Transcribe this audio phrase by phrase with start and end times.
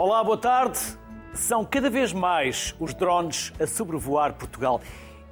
[0.00, 0.78] Olá, boa tarde.
[1.34, 4.80] São cada vez mais os drones a sobrevoar Portugal.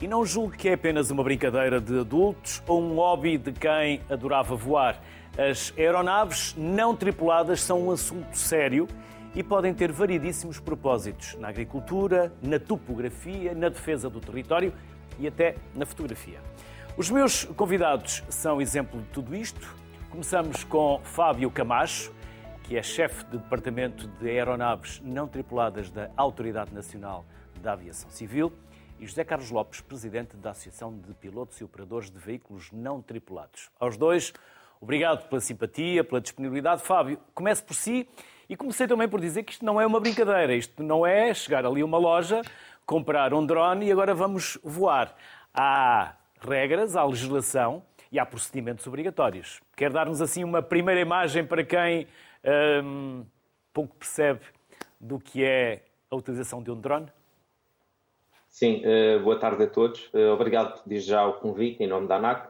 [0.01, 4.01] E não julgo que é apenas uma brincadeira de adultos ou um hobby de quem
[4.11, 5.01] adorava voar.
[5.39, 8.89] As aeronaves não tripuladas são um assunto sério
[9.37, 14.73] e podem ter variedíssimos propósitos na agricultura, na topografia, na defesa do território
[15.17, 16.41] e até na fotografia.
[16.97, 19.77] Os meus convidados são exemplo de tudo isto.
[20.11, 22.16] Começamos com Fábio Camacho,
[22.67, 27.25] que é chefe de Departamento de Aeronaves Não Tripuladas da Autoridade Nacional
[27.63, 28.53] da Aviação Civil,
[28.99, 33.71] e José Carlos Lopes, presidente da Associação de Pilotos e Operadores de Veículos Não Tripulados.
[33.79, 34.33] Aos dois,
[34.81, 36.83] obrigado pela simpatia, pela disponibilidade.
[36.83, 38.09] Fábio, comece por si
[38.49, 41.65] e comecei também por dizer que isto não é uma brincadeira, isto não é chegar
[41.65, 42.43] ali a uma loja,
[42.85, 45.15] comprar um drone e agora vamos voar.
[45.55, 49.61] Há regras, há legislação e há procedimentos obrigatórios.
[49.77, 52.09] Quer dar-nos assim uma primeira imagem para quem
[52.47, 53.25] um,
[53.73, 54.41] pouco percebe
[55.01, 57.09] do que é a utilização de um drone?
[58.49, 60.09] Sim, uh, boa tarde a todos.
[60.15, 62.49] Uh, obrigado desde já o convite em nome da ANAC.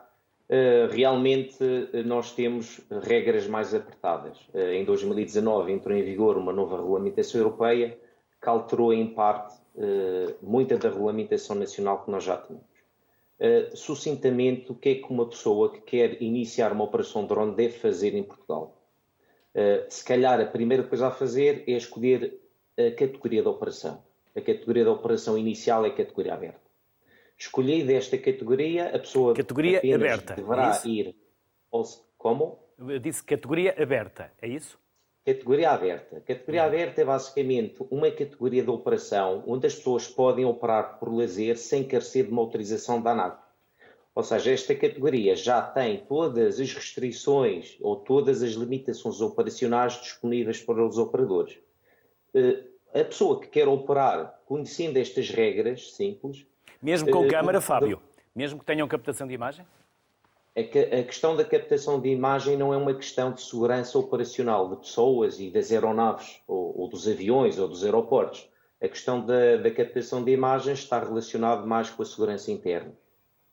[0.49, 1.59] Uh, realmente
[2.05, 4.39] nós temos regras mais apertadas.
[4.55, 7.99] em 2019 entrou em vigor uma nova regulamentação europeia
[8.41, 9.57] que alterou em parte
[10.41, 12.65] muita da regulamentação nacional que nós já tínhamos.
[13.75, 18.15] sucintamente, o que é que uma pessoa que quer iniciar uma operação drone deve fazer
[18.15, 18.76] em Portugal?
[19.59, 22.39] Eh, se calhar a primeira coisa a fazer é escolher
[22.77, 24.05] a categoria da operação.
[24.37, 26.61] A categoria da operação inicial é a categoria aberta.
[27.39, 31.17] Escolhida esta categoria, a pessoa categoria aberta, deverá é ir.
[32.19, 32.59] Como?
[32.79, 34.79] Eu disse categoria aberta, é isso?
[35.25, 36.21] Categoria aberta.
[36.21, 36.69] Categoria uhum.
[36.69, 41.83] aberta é basicamente uma categoria de operação onde as pessoas podem operar por lazer sem
[41.83, 43.46] carecer de uma autorização da ANAC.
[44.17, 50.59] Ou seja, esta categoria já tem todas as restrições ou todas as limitações operacionais disponíveis
[50.63, 51.59] para os operadores.
[52.35, 56.47] Eh, a pessoa que quer operar conhecendo estas regras simples.
[56.81, 58.01] Mesmo com uh, câmara, Fábio?
[58.35, 59.67] Mesmo que tenham captação de imagem?
[60.57, 64.77] A, a questão da captação de imagem não é uma questão de segurança operacional de
[64.77, 68.49] pessoas e das aeronaves, ou, ou dos aviões, ou dos aeroportos.
[68.81, 72.95] A questão da, da captação de imagens está relacionada mais com a segurança interna.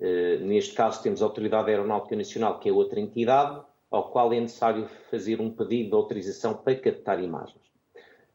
[0.06, 4.40] Eh, neste caso, temos a Autoridade Aeronáutica Nacional, que é outra entidade, ao qual é
[4.42, 7.64] necessário fazer um pedido de autorização para captar imagens.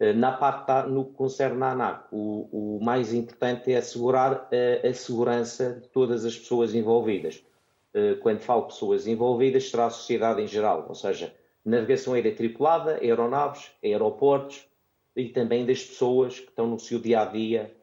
[0.01, 4.89] Eh, na parte no que concerne à ANAC, o, o, mais importante é assegurar a,
[4.89, 7.45] a, segurança de todas as pessoas envolvidas.
[7.93, 12.95] Eh, quando falo pessoas envolvidas, será a sociedade em geral, ou seja, navegação aérea tripulada,
[12.95, 14.67] aeronaves, aeroportos
[15.15, 17.77] e também das pessoas que estão no seu dia a dia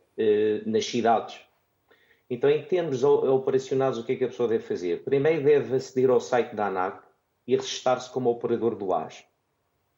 [0.65, 1.44] nas cidades,
[2.29, 5.03] então, em termos operacionais, o que é que a pessoa deve fazer?
[5.03, 7.03] Primeiro deve aceder ao site da ANAC
[7.45, 9.23] e registrar-se como operador do AS.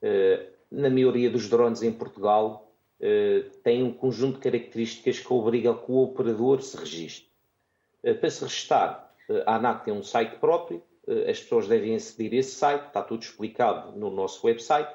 [0.02, 5.74] Eh, na maioria dos drones em Portugal, eh, tem um conjunto de características que obriga
[5.74, 7.30] que o operador se registre.
[8.04, 9.16] Eh, para se registrar,
[9.46, 10.84] a ANAC tem um site próprio,
[11.30, 14.94] as pessoas devem aceder a esse site, está tudo explicado no nosso website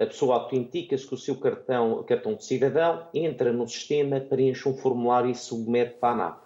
[0.00, 4.74] a pessoa autentica-se com o seu cartão, cartão de cidadão, entra no sistema, preenche um
[4.74, 6.42] formulário e submete para a ANAC.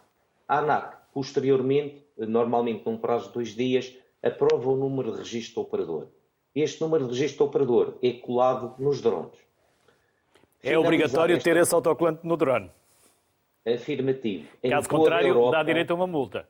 [0.49, 5.61] A ANAC, posteriormente, normalmente num prazo de dois dias, aprova o número de registro do
[5.61, 6.09] operador.
[6.53, 9.39] Este número de registro do operador é colado nos drones.
[10.61, 11.45] É obrigatório esta...
[11.49, 12.69] ter esse autocolante no drone.
[13.65, 14.49] Afirmativo.
[14.69, 16.49] Caso contrário, Europa, dá direito a uma multa.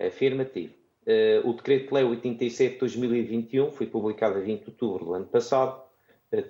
[0.00, 0.74] Afirmativo.
[1.06, 5.87] Uh, o Decreto-Lei 87 de 2021 foi publicado a 20 de outubro do ano passado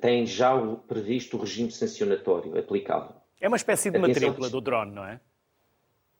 [0.00, 0.56] tem já
[0.88, 3.14] previsto o regime sancionatório aplicável.
[3.40, 5.20] É uma espécie de matrícula do drone, não é?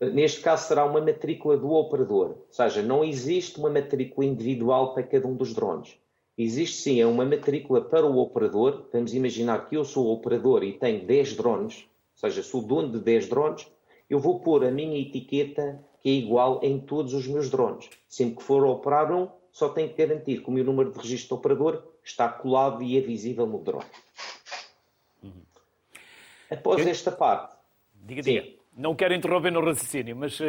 [0.00, 4.94] Eh, neste caso será uma matrícula do operador, ou seja, não existe uma matrícula individual
[4.94, 5.98] para cada um dos drones.
[6.36, 8.88] Existe sim é uma matrícula para o operador.
[8.92, 12.92] Vamos imaginar que eu sou o operador e tenho 10 drones, ou seja, sou dono
[12.92, 13.68] de 10 drones,
[14.08, 17.90] eu vou pôr a minha etiqueta que é igual em todos os meus drones.
[18.06, 21.34] Sempre que for operar um, só tenho que garantir que o meu número de registro
[21.36, 23.84] de operador está colado e é visível no drone.
[25.22, 25.42] Uhum.
[26.50, 26.88] Após Eu...
[26.88, 27.56] esta parte.
[27.94, 28.40] Diga, sim.
[28.40, 28.58] diga.
[28.76, 30.44] Não quero interromper no raciocínio, mas uh,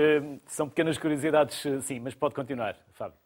[0.46, 3.18] são pequenas curiosidades, uh, sim, mas pode continuar, Fábio.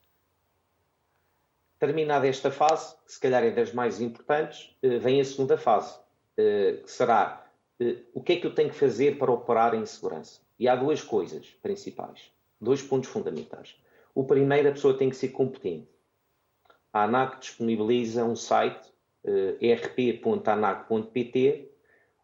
[1.77, 6.00] Terminada esta fase, que se calhar é das mais importantes, uh, vem a segunda fase,
[6.35, 7.45] que será
[8.13, 10.41] o que é que eu tenho que fazer para operar em segurança?
[10.57, 13.75] E há duas coisas principais, dois pontos fundamentais.
[14.15, 15.93] O primeiro, a pessoa tem que ser competente
[16.94, 18.94] a ANAC disponibiliza um site
[19.25, 21.69] eh, rp.anac.pt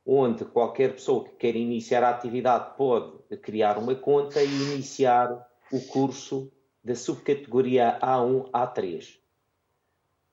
[0.06, 5.81] onde qualquer pessoa que queira iniciar a atividade pode criar uma conta e iniciar o
[5.81, 6.51] curso
[6.83, 9.18] da subcategoria A1 A3.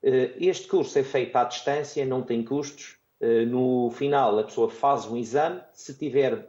[0.03, 2.97] Uh, este curso é feito à distância, não tem custos
[3.47, 6.47] no final a pessoa faz um exame, se tiver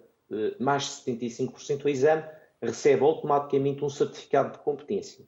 [0.61, 2.25] mais de 75% do exame,
[2.61, 5.25] recebe automaticamente um certificado de competência.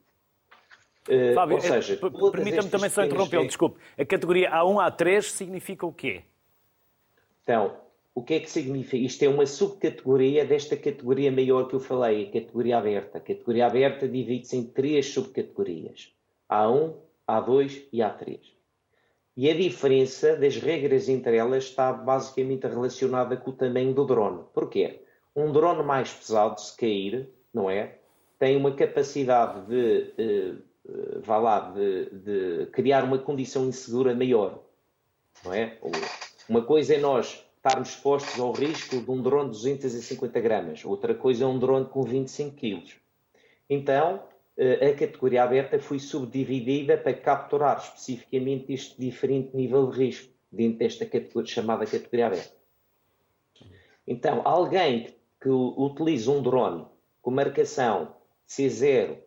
[1.35, 1.99] Fábio, Ou seja,
[2.33, 3.81] permita-me também só interrompê-lo, desculpe.
[3.99, 6.23] A categoria A1, A3 significa o quê?
[7.43, 7.77] Então,
[8.15, 9.05] o que é que significa?
[9.05, 13.19] Isto é uma subcategoria desta categoria maior que eu falei, a categoria aberta.
[13.19, 16.13] A categoria aberta divide-se em três subcategorias:
[16.51, 16.95] A1,
[17.29, 18.41] A2 e A3.
[19.37, 24.45] E a diferença das regras entre elas está basicamente relacionada com o tamanho do drone.
[24.53, 25.03] Porquê?
[25.35, 27.99] Um drone mais pesado, se cair, não é?
[28.39, 30.55] Tem uma capacidade de, eh, eh
[31.23, 34.63] vá lá, de, de criar uma condição insegura maior,
[35.45, 35.79] não é?
[36.49, 41.15] Uma coisa é nós estarmos expostos ao risco de um drone de 250 gramas, outra
[41.15, 42.97] coisa é um drone com 25 quilos.
[43.69, 44.23] Então,
[44.57, 50.79] eh, a categoria aberta foi subdividida para capturar especificamente este diferente nível de risco dentro
[50.79, 52.55] desta categoria, chamada categoria aberta.
[54.07, 56.85] Então, alguém que utiliza um drone
[57.23, 58.15] com marcação
[58.49, 59.19] C0,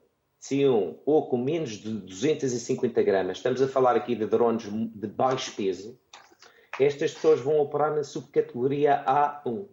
[0.44, 5.56] C1 ou com menos de 250 gramas, estamos a falar aqui de drones de baixo
[5.56, 5.98] peso,
[6.78, 9.66] estas pessoas vão operar na subcategoria A1.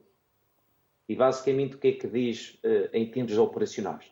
[1.08, 4.04] E basicamente o que é que diz uh, em termos operacionais?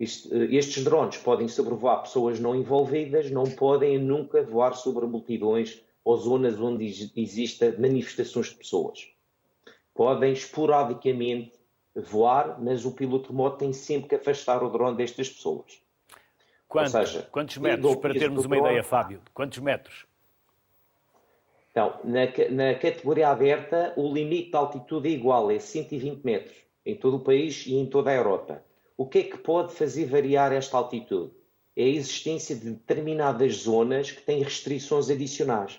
[0.00, 6.16] Uh, estes drones podem sobrevoar pessoas não envolvidas, não podem nunca voar sobre multidões ou
[6.16, 9.06] zonas onde existem manifestações de pessoas.
[9.92, 11.52] Podem esporadicamente
[11.94, 15.84] voar, mas o piloto remoto tem sempre que afastar o drone destas pessoas.
[16.68, 19.22] Quanto, seja, quantos metros, para termos uma ideia, Fábio?
[19.32, 20.06] Quantos metros?
[21.70, 26.96] Então, na, na, categoria aberta, o limite de altitude é igual, é 120 metros, em
[26.96, 28.64] todo o país e em toda a Europa.
[28.96, 31.32] O que é que pode fazer variar esta altitude?
[31.76, 35.78] É a existência de determinadas zonas que têm restrições adicionais.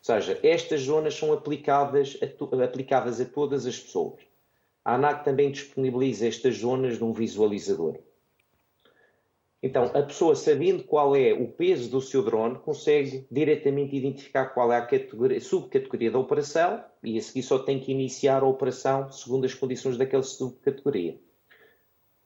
[0.00, 4.20] Ou seja, estas zonas são aplicadas a, aplicadas a todas as pessoas.
[4.84, 7.98] A ANAC também disponibiliza estas zonas num visualizador.
[9.62, 14.72] Então, a pessoa, sabendo qual é o peso do seu drone, consegue diretamente identificar qual
[14.72, 19.12] é a categoria, subcategoria da operação e a seguir só tem que iniciar a operação
[19.12, 21.16] segundo as condições daquela subcategoria.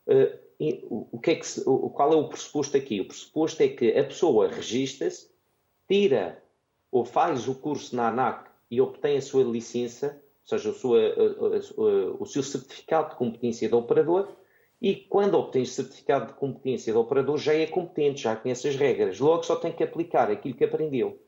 [0.07, 0.47] Uh,
[1.11, 3.03] o que é que se, qual é o pressuposto aqui?
[3.03, 5.29] O pressuposto é que a pessoa registra-se,
[5.87, 6.43] tira
[6.91, 10.99] ou faz o curso na ANAC e obtém a sua licença, ou seja, sua,
[12.19, 14.35] o seu certificado de competência de operador,
[14.81, 18.77] e quando obtém o certificado de competência do operador, já é competente, já conhece as
[18.77, 19.19] regras.
[19.19, 21.23] Logo só tem que aplicar aquilo que aprendeu.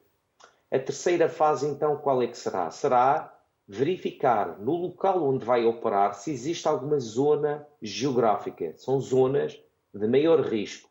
[0.70, 2.70] A terceira fase, então, qual é que será?
[2.70, 3.34] Será
[3.66, 8.74] verificar no local onde vai operar se existe alguma zona geográfica.
[8.76, 9.58] São zonas
[9.94, 10.88] de maior risco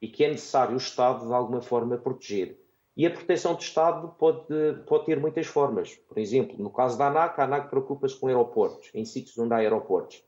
[0.00, 2.60] e que é necessário o Estado, de alguma forma, proteger.
[2.96, 4.46] E a proteção do Estado pode,
[4.86, 5.94] pode ter muitas formas.
[5.94, 9.58] Por exemplo, no caso da ANAC, a ANAC preocupa-se com aeroportos, em sítios onde há
[9.58, 10.22] aeroportos.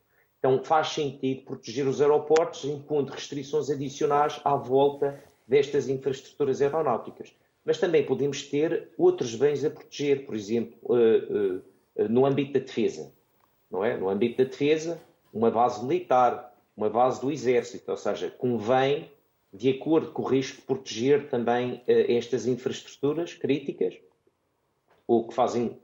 [0.46, 7.34] Então faz sentido proteger os aeroportos, impondo restrições adicionais à volta destas infraestruturas aeronáuticas.
[7.64, 11.56] Mas também podemos ter outros bens a proteger, por exemplo, uh,
[11.96, 13.12] uh, no âmbito da defesa.
[13.69, 13.96] Não é?
[13.96, 19.10] No âmbito da defesa, uma base militar, uma base do exército, ou seja, convém,
[19.53, 23.96] de acordo com o risco, proteger também uh, estas infraestruturas críticas
[25.08, 25.76] ou que fazem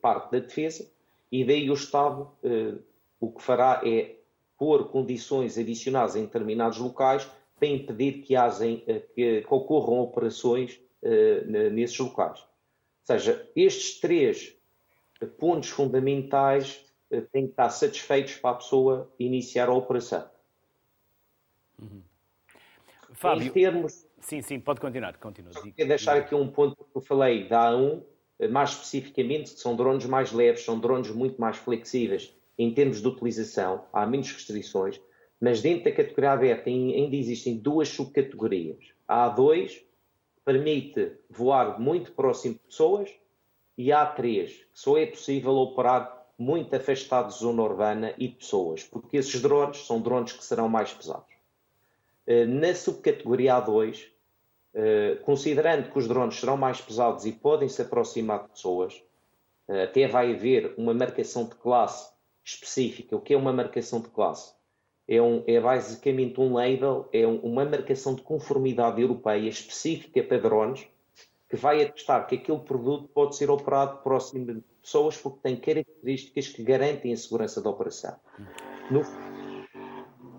[0.00, 0.88] parte da defesa,
[1.32, 2.28] e daí o Estado
[3.24, 4.16] o que fará é
[4.58, 7.28] pôr condições adicionais em determinados locais
[7.58, 12.40] para impedir que, hajem, eh, que, ocorram operações uh, nesses locais.
[12.40, 12.46] Ou
[13.06, 14.56] seja, estes três
[15.38, 16.84] pontos fundamentais
[17.30, 20.28] têm que estar satisfeitos para a pessoa iniciar a operação.
[21.80, 22.02] Uhum.
[23.12, 24.06] Fábio, em termos...
[24.20, 25.16] sim, sim, pode continuar.
[25.18, 25.52] Continua.
[25.52, 28.02] Quero deixar aqui um ponto que eu falei da A1,
[28.50, 33.08] mais especificamente, que são drones mais leves, são drones muito mais flexíveis em termos de
[33.08, 35.00] utilização, há menos restrições,
[35.40, 38.92] mas dentro da categoria aberta ainda existem duas subcategorias.
[39.06, 39.82] A A2
[40.44, 43.10] permite voar muito próximo de pessoas
[43.76, 48.34] e a A3, que só é possível operar muito afastado de zona urbana e de
[48.34, 51.32] pessoas, porque esses drones são drones que serão mais pesados.
[52.26, 54.06] Eh, na subcategoria A2,
[54.74, 59.02] eh, considerando que os drones serão mais pesados e podem se aproximar de pessoas,
[59.68, 62.13] eh, até vai haver uma marcação de classe
[62.44, 63.16] específica.
[63.16, 64.52] O que é uma marcação de classe?
[65.06, 70.38] É, um, é basicamente um label, é um, uma marcação de conformidade europeia específica para
[70.38, 70.86] drones
[71.48, 76.48] que vai atestar que aquele produto pode ser operado próximo de pessoas porque tem características
[76.48, 78.16] que garantem a segurança da operação.
[78.90, 79.02] No...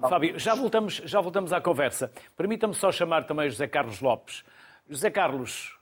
[0.09, 2.11] Fábio, já voltamos, já voltamos à conversa.
[2.35, 4.43] Permita-me só chamar também José Carlos Lopes.
[4.89, 5.79] José Carlos,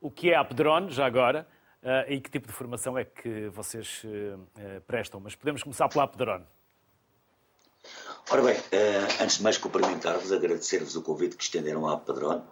[0.00, 1.46] o que é a Pedrone, já agora?
[1.82, 5.20] Uh, e que tipo de formação é que vocês uh, prestam.
[5.20, 6.44] Mas podemos começar pela Pedrone.
[8.30, 8.56] Ora bem,
[9.20, 12.44] antes de mais cumprimentar-vos, agradecer-vos o convite que estenderam à Pedrone,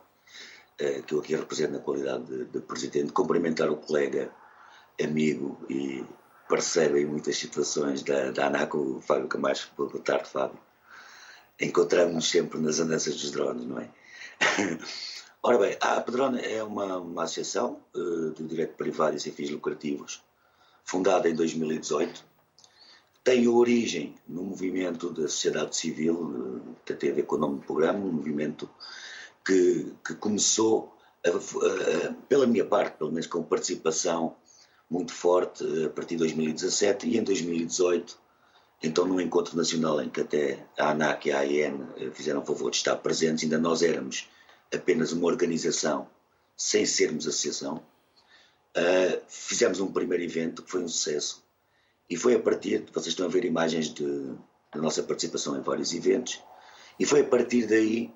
[1.07, 4.33] que eu aqui represento na qualidade de, de presidente, cumprimentar o colega,
[5.01, 6.05] amigo e
[6.49, 9.71] parceiro em muitas situações da, da ANACO, o Fábio Camacho.
[9.77, 10.59] Boa tarde, Fábio.
[11.61, 13.89] Encontramos-nos sempre nas andanças dos drones, não é?
[15.43, 19.51] Ora bem, a Pedrone é uma, uma associação uh, de direito privado e sem fins
[19.51, 20.23] lucrativos,
[20.85, 22.25] fundada em 2018.
[23.23, 27.61] Tem origem no movimento da sociedade civil, uh, que tem a ver com o nome
[27.61, 28.69] do programa, um movimento
[29.45, 34.37] que, que começou, a, pela minha parte, pelo menos com participação
[34.91, 38.19] muito forte eh, a partir de 2017 e em 2018,
[38.83, 42.79] então no encontro nacional em que até a ANAC e a eh, fizeram favor de
[42.79, 44.29] estar presentes, ainda nós éramos
[44.75, 46.09] apenas uma organização
[46.57, 47.77] sem sermos associação,
[48.77, 51.43] uh, fizemos um primeiro evento que foi um sucesso
[52.11, 54.35] e foi a partir, vocês estão a ver imagens de,
[54.73, 56.43] da nossa participação em vários eventos,
[56.99, 58.11] e foi a partir daí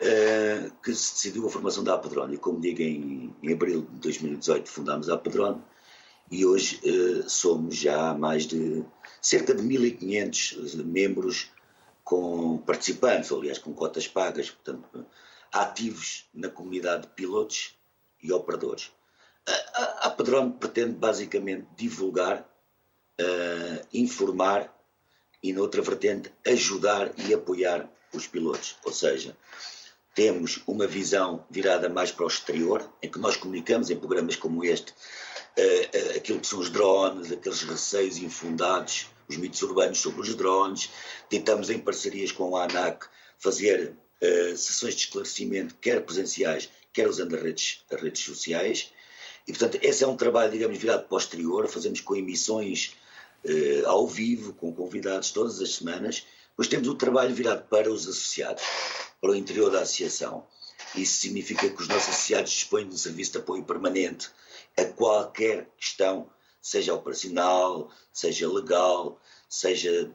[0.00, 2.34] uh, que se decidiu a formação da Apedrone.
[2.34, 5.62] E como digo, em, em abril de 2018 fundámos a Apedrone,
[6.30, 8.84] e hoje uh, somos já mais de
[9.20, 11.50] cerca de 1.500 membros
[12.02, 15.06] com participantes, aliás, com cotas pagas, portanto,
[15.52, 17.74] ativos na comunidade de pilotos
[18.22, 18.90] e operadores.
[19.46, 22.40] A, a Padrone pretende basicamente divulgar,
[23.20, 24.72] uh, informar
[25.42, 28.76] e, noutra vertente, ajudar e apoiar os pilotos.
[28.84, 29.36] Ou seja,
[30.14, 34.64] temos uma visão virada mais para o exterior, em que nós comunicamos em programas como
[34.64, 40.34] este uh, aquilo que são os drones, aqueles receios infundados, os mitos urbanos sobre os
[40.34, 40.90] drones.
[41.28, 43.06] Tentamos, em parcerias com a ANAC,
[43.38, 48.92] fazer uh, sessões de esclarecimento, quer presenciais, quer usando as redes, as redes sociais.
[49.46, 51.68] E, portanto, esse é um trabalho, digamos, virado exterior.
[51.68, 52.94] Fazemos com emissões
[53.44, 56.24] uh, ao vivo, com convidados todas as semanas.
[56.50, 58.62] Depois temos o trabalho virado para os associados,
[59.20, 60.46] para o interior da associação.
[60.94, 64.28] Isso significa que os nossos associados dispõem de um serviço de apoio permanente
[64.76, 66.28] a qualquer questão,
[66.60, 70.12] seja operacional, seja legal, seja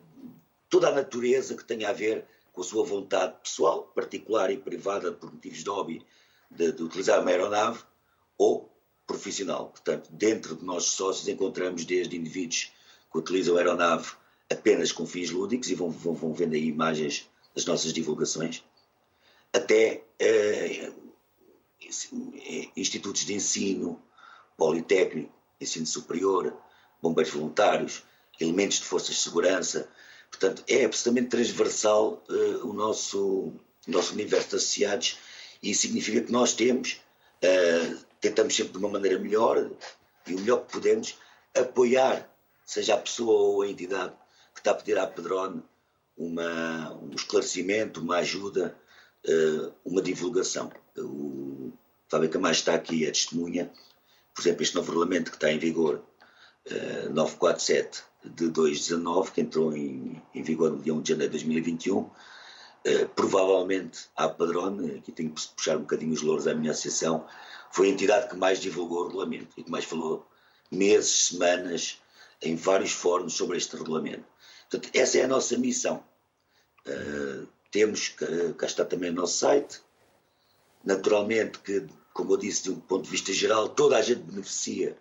[0.69, 5.11] toda a natureza que tenha a ver com a sua vontade pessoal, particular e privada
[5.11, 6.05] por motivos de hobby
[6.49, 7.83] de, de utilizar uma aeronave
[8.37, 8.73] ou
[9.05, 9.67] profissional.
[9.67, 12.71] Portanto, dentro de nós sócios encontramos desde indivíduos
[13.11, 14.13] que utilizam a aeronave
[14.49, 18.63] apenas com fins lúdicos e vão, vão, vão vendo aí imagens das nossas divulgações,
[19.53, 20.91] até eh,
[22.75, 24.01] institutos de ensino,
[24.57, 26.55] politécnico, ensino superior,
[27.01, 28.03] bombeiros voluntários,
[28.39, 29.89] elementos de forças de segurança.
[30.37, 33.53] Portanto, é absolutamente transversal uh, o, nosso,
[33.87, 35.17] nosso universo de associados
[35.61, 37.01] e significa que nós temos,
[37.43, 39.69] uh, tentamos sempre de uma maneira melhor
[40.27, 41.15] e o melhor que podemos
[41.55, 42.29] apoiar,
[42.65, 44.13] seja a pessoa ou a entidade
[44.53, 45.63] que está a pedir à Pedrone
[46.17, 48.75] uma, um esclarecimento, uma ajuda,
[49.27, 50.71] uh, uma divulgação.
[50.97, 51.71] O
[52.09, 53.71] Fábio Camacho está aqui, é testemunha
[54.35, 59.41] por exemplo, este novo regulamento que está em vigor, uh, eh, 947 de 2019, que
[59.41, 62.11] entrou em, em, vigor no dia 1 de janeiro de 2021, uh,
[62.83, 67.25] eh, provavelmente a Padrone, aqui tenho que puxar um bocadinho os louros à minha associação,
[67.71, 70.25] foi a entidade que mais divulgou o regulamento e que mais falou
[70.71, 71.99] meses, semanas,
[72.41, 74.25] em vários fóruns sobre este regulamento.
[74.69, 76.03] Portanto, essa é a nossa missão.
[76.87, 78.15] Uh, temos,
[78.57, 79.81] cá está também o nosso site,
[80.83, 84.97] naturalmente que como eu disse, de um ponto de vista geral, toda a gente beneficia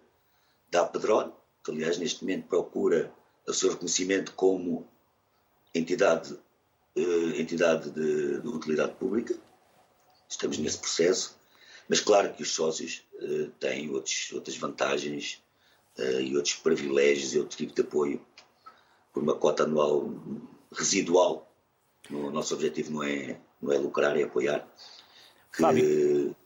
[0.69, 1.33] da Pedrone,
[1.65, 3.11] que aliás neste momento procura
[3.47, 4.87] o seu reconhecimento como
[5.75, 6.39] entidade,
[6.95, 9.35] eh, entidade de, de, utilidade pública.
[10.29, 11.39] Estamos nesse processo,
[11.89, 15.43] mas claro que os sócios eh, têm outros, outras vantagens
[15.99, 18.21] eh, e outros privilégios e outro tipo de apoio
[19.13, 20.11] por uma cota anual
[20.71, 21.51] residual.
[22.11, 24.69] O nosso objetivo não é, não é lucrar, é apoiar.
[25.51, 26.37] Que, Fábio.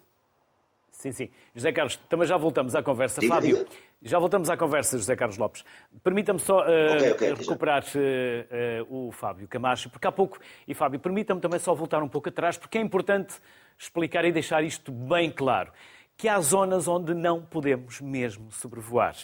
[0.93, 1.31] Sim, sim.
[1.55, 3.21] José Carlos, também já voltamos à conversa.
[3.21, 3.71] Diga, Fábio, diga.
[4.03, 5.65] Já voltamos à conversa, José Carlos Lopes.
[6.03, 10.75] Permita-me só uh, okay, okay, recuperar uh, uh, o Fábio Camacho, porque há pouco, e
[10.75, 13.35] Fábio, permita-me também só voltar um pouco atrás, porque é importante
[13.77, 15.73] explicar e deixar isto bem claro,
[16.17, 19.17] que há zonas onde não podemos mesmo sobrevoar,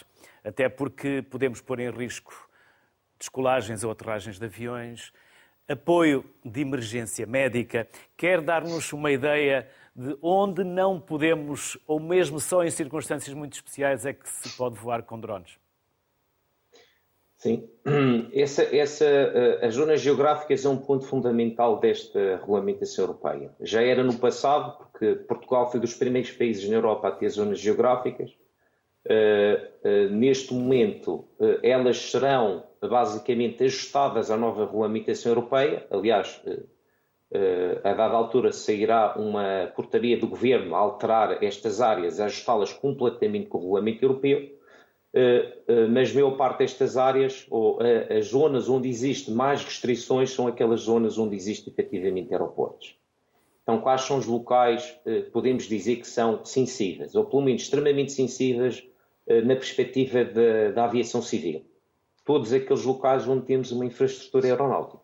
[0.45, 2.49] até porque podemos pôr em risco
[3.19, 5.13] descolagens ou aterragens de aviões,
[5.69, 12.65] apoio de emergência médica, quer dar-nos uma ideia de onde não podemos, ou mesmo só
[12.65, 15.59] em circunstâncias muito especiais, é que se pode voar com drones?
[17.37, 17.69] Sim,
[18.33, 23.51] essa, essa, eh, as zonas geográficas é um ponto fundamental desta regulamentação europeia.
[23.61, 27.61] Já era no passado, porque Portugal foi dos primeiros países na Europa a ter zonas
[27.61, 28.33] geográficas,
[30.11, 31.27] neste momento,
[31.63, 35.87] elas serão basicamente ajustadas à nova regulamentação europeia.
[35.91, 36.41] Aliás,
[37.83, 43.59] a dada altura sairá uma portaria do governo a alterar estas áreas, ajustá-las completamente com
[43.59, 44.51] o regulamento europeu.
[45.93, 47.79] Mas a maior parte destas áreas, ou
[48.11, 52.97] as zonas onde existem mais restrições, são aquelas zonas onde existem efetivamente aeroportos.
[53.63, 54.97] Então, quais são os locais,
[55.33, 58.87] podemos dizer que são sensíveis, ou pelo menos extremamente sensíveis
[59.27, 60.25] na perspectiva
[60.73, 61.65] da aviação civil?
[62.25, 65.04] Todos aqueles locais onde temos uma infraestrutura aeronáutica.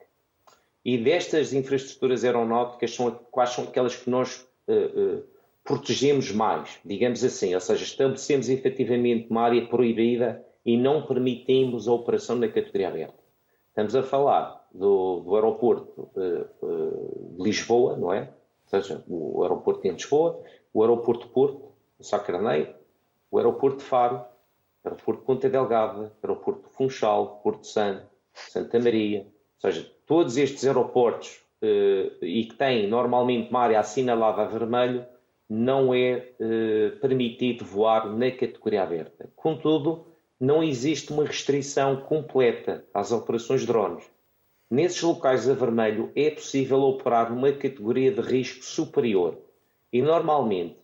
[0.84, 5.24] E destas infraestruturas aeronáuticas, são, quais são aquelas que nós uh, uh,
[5.62, 11.92] protegemos mais, digamos assim, ou seja, estabelecemos efetivamente uma área proibida e não permitimos a
[11.92, 13.20] operação na categoria aberta.
[13.68, 18.30] Estamos a falar do, do aeroporto uh, de Lisboa, não é?
[18.72, 22.80] ou seja, o aeroporto de Lisboa, o aeroporto de Porto, o
[23.30, 24.24] o aeroporto de Faro,
[24.82, 29.26] o aeroporto de Ponta Delgada, o aeroporto de Funchal, Porto Santo, Santa Maria,
[29.62, 35.04] ou seja, todos estes aeroportos eh, e que têm normalmente uma área assinalada a vermelho,
[35.48, 39.30] não é eh, permitido voar na categoria aberta.
[39.36, 40.06] Contudo,
[40.40, 44.04] não existe uma restrição completa às operações de drones.
[44.70, 49.36] Nesses locais a vermelho é possível operar numa categoria de risco superior.
[49.92, 50.76] E normalmente,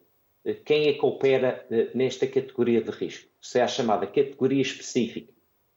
[0.45, 3.31] eh, quem é que opera nesta categoria de risco?
[3.41, 5.33] Se é a chamada categoria específica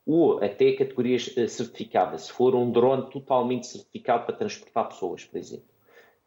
[0.06, 5.38] ou até categorias eh, certificadas, se for um drone totalmente certificado para transportar pessoas, por
[5.38, 5.65] exemplo.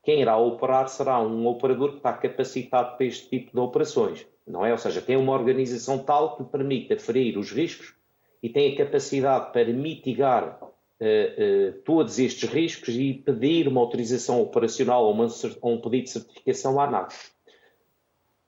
[0.02, 4.66] Quem irá operar será um operador que está capacitado para este tipo de operações, não
[4.66, 4.72] é?
[4.72, 7.94] Ou seja, tem uma organização tal que permite aferir os riscos
[8.42, 14.42] e tem a capacidade para mitigar uh, uh, todos estes riscos e pedir uma autorização
[14.42, 15.28] operacional ou, uma,
[15.60, 17.14] ou um pedido de certificação à ANAC.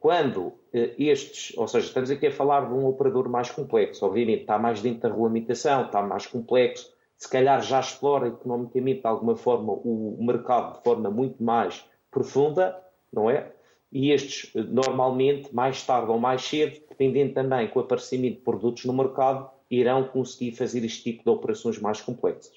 [0.05, 0.59] Quando uh,
[0.99, 4.83] estes, ou seja, estamos aqui a falar de um operador mais complexo, obviamente está mais
[4.83, 10.19] dentro da regulamentação, está mais complexo, se calhar já explora economicamente de alguma forma o
[10.21, 12.79] mercado de forma muito mais profunda,
[13.11, 13.51] não é?
[13.91, 18.85] E estes, normalmente, mais tarde ou mais cedo, dependendo também com o aparecimento de produtos
[18.85, 22.53] no mercado, irão conseguir fazer este tipo de operações mais complexas.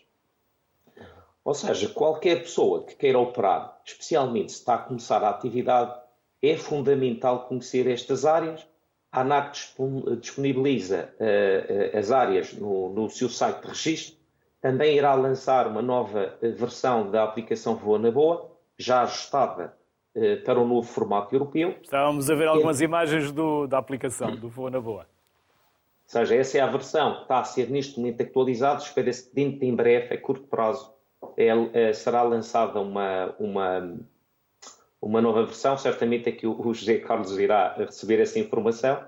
[1.46, 6.07] Ou seja, qualquer pessoa que queira operar, especialmente se está a começar a atividade,
[6.42, 8.68] é fundamental conhecer estas áreas.
[9.12, 9.58] A ANAC
[10.20, 14.18] disponibiliza uh, as áreas no, no, seu site de registro.
[14.62, 19.74] Também irá lançar uma nova versão da aplicação Voa na Boa, já ajustada
[20.16, 21.76] uh, para o novo formato europeu.
[21.82, 22.86] Estávamos a ver algumas é...
[22.86, 25.08] imagens do, da aplicação do Voa na Boa.
[26.08, 28.82] Ou seja, essa é a versão que está a ser neste momento atualizada.
[28.82, 30.94] Espera-se que dentro de em breve, a curto prazo,
[31.36, 34.00] é, é, será lançada uma, uma,
[35.08, 35.78] uma nova versão.
[35.78, 39.04] Certamente é que o, José Carlos irá receber essa informação.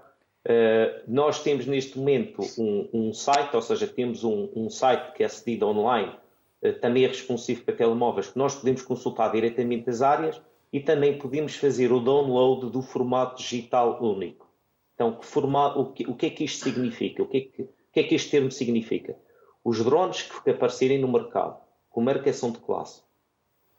[0.45, 5.23] Uh, nós temos neste momento um, um, site, ou seja, temos um, um site que
[5.23, 6.15] é cedido online,
[6.63, 11.17] uh, também é responsivo para telemóveis, que nós podemos consultar diretamente as áreas e também
[11.17, 14.47] podemos fazer o download do formato digital único.
[14.95, 17.23] Então, que o, que, o que é que isto significa?
[17.23, 19.17] O que é que, o que, é que este termo significa?
[19.63, 21.59] Os drones que aparecerem no mercado
[21.89, 23.01] com marcação de classe,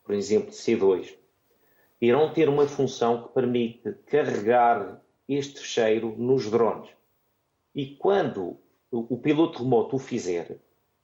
[0.05, 1.20] por exemplo, C2,
[2.01, 6.89] irão ter uma função que permite carregar este fecheiro nos drones.
[7.75, 8.57] E quando
[8.91, 10.59] o piloto remoto o fizer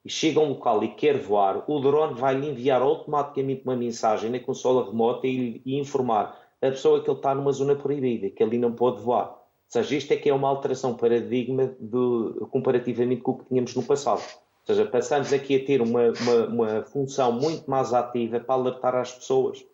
[0.05, 3.77] e chega a um local e quer voar, o drone vai lhe enviar automaticamente uma
[3.77, 8.31] mensagem na consola remota e, e informar a pessoa que ele está numa zona proibida,
[8.31, 9.31] que ali não pode voar.
[9.31, 13.75] Ou seja, isto é que é uma alteração paradigma do, comparativamente com o que tínhamos
[13.75, 14.23] no passado.
[14.69, 18.95] Ou seja, passamos aqui a ter uma, uma, uma função muito mais ativa para alertar
[18.95, 19.65] às pessoas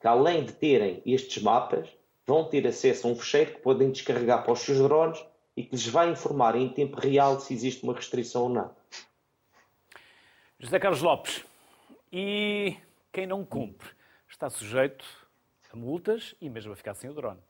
[0.00, 1.88] que, além de terem estes mapas,
[2.26, 5.24] vão ter acesso a um fecheiro que podem descarregar para os seus drones
[5.56, 8.74] e que lhes vai informar em tempo real se existe uma restrição ou não.
[10.58, 11.44] José Carlos Lopes,
[12.12, 12.76] e
[13.12, 13.88] quem não cumpre
[14.28, 15.04] está sujeito
[15.72, 17.40] a multas e mesmo a ficar sem o drone?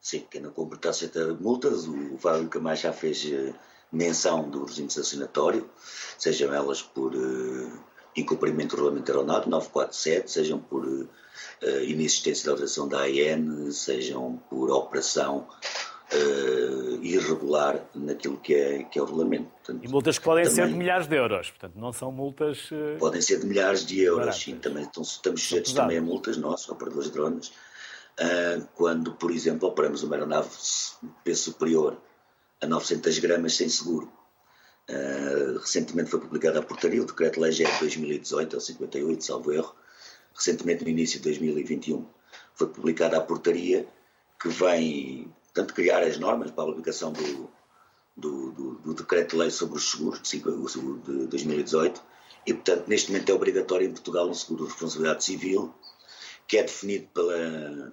[0.00, 1.86] Sim, quem não cumpre está sujeito a multas.
[1.86, 3.54] O Fábio Camacho já fez eh,
[3.90, 5.68] menção do regime sancionatório,
[6.18, 7.84] sejam elas por uh,
[8.16, 11.08] incumprimento do regulamento aeronáutico 947, sejam por uh,
[11.84, 15.46] inexistência da autorização da AN, sejam por operação
[16.12, 19.50] uh, irregular naquilo que é, que é o regulamento.
[19.50, 22.70] Portanto, e multas que podem também, ser de milhares de euros, portanto, não são multas.
[22.70, 24.42] Uh, podem ser de milhares de euros, baratas.
[24.42, 29.30] sim, também então, estamos sujeitos também a multas, nós, operadores de drones uh, quando, por
[29.30, 30.48] exemplo, operamos uma aeronave
[31.02, 31.96] de peso superior
[32.60, 34.10] a 900 gramas sem seguro.
[34.88, 39.74] Uh, recentemente foi publicada a portaria, o decreto-lei de 2018, é o 58, salvo erro.
[40.34, 42.06] Recentemente, no início de 2021,
[42.54, 43.86] foi publicada a portaria
[44.40, 47.50] que vem portanto, criar as normas para a aplicação do,
[48.14, 52.02] do, do, do decreto-lei sobre os seguros de, de 2018
[52.46, 55.74] e, portanto, neste momento é obrigatório em Portugal um seguro de responsabilidade civil
[56.46, 57.92] que é definido pela,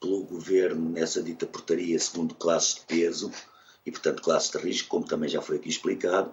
[0.00, 3.32] pelo governo nessa dita portaria segundo classes de peso
[3.84, 6.32] e, portanto, classes de risco, como também já foi aqui explicado,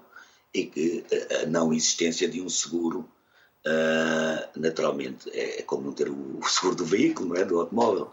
[0.54, 1.06] e que
[1.42, 3.10] a não existência de um seguro,
[3.66, 7.46] uh, naturalmente, é, é, como não ter o seguro do veículo, não é?
[7.46, 8.12] do automóvel,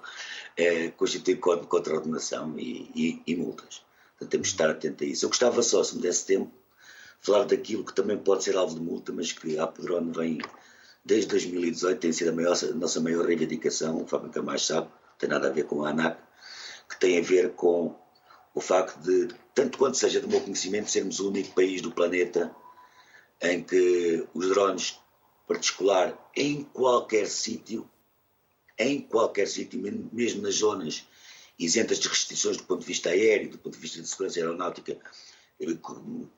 [0.56, 3.82] é, constitui código de contra-ordenação e, e, e, multas.
[4.12, 5.24] Portanto, temos de estar atento a isso.
[5.24, 6.50] Eu gostava só, se me desse tempo,
[7.20, 10.38] falar daquilo que também pode ser alvo de multa, mas que a Pedrone vem,
[11.04, 15.28] desde 2018, tem sido a, maior, a nossa maior reivindicação, o Fábio mais sabe, tem
[15.28, 16.18] nada a ver com a ANAC,
[16.88, 17.94] que tem a ver com
[18.56, 22.50] o facto de, tanto quanto seja do meu conhecimento, sermos o único país do planeta
[23.42, 24.98] em que os drones
[25.46, 27.86] particular em qualquer sítio,
[28.78, 29.78] em qualquer sítio,
[30.10, 31.06] mesmo nas zonas
[31.58, 34.98] isentas de restrições do ponto de vista aéreo, do ponto de vista de segurança aeronáutica,
[35.60, 35.66] eh,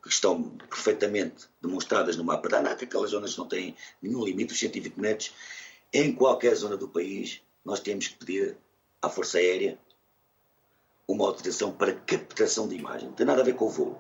[0.02, 4.59] que estão perfeitamente demonstradas no mapa da ANAC, aquelas zonas não têm nenhum limite, os
[4.59, 5.33] 120 metros,
[5.92, 8.57] em qualquer zona do país, nós temos que pedir
[9.00, 9.78] à Força Aérea
[11.09, 13.09] uma autorização para captação de imagem.
[13.09, 13.99] Não tem nada a ver com o voo.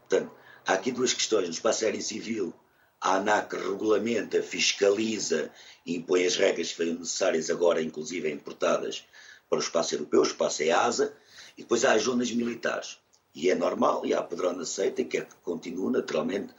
[0.00, 0.30] Portanto,
[0.66, 1.46] há aqui duas questões.
[1.46, 2.54] No espaço aéreo civil,
[3.00, 5.50] a ANAC regulamenta, fiscaliza
[5.86, 9.06] e impõe as regras que foram necessárias agora, inclusive importadas
[9.48, 11.16] para o espaço europeu, o espaço EASA,
[11.56, 12.98] e depois há as zonas militares.
[13.34, 16.54] E é normal, e a Pedrona aceita, e quer que continue naturalmente,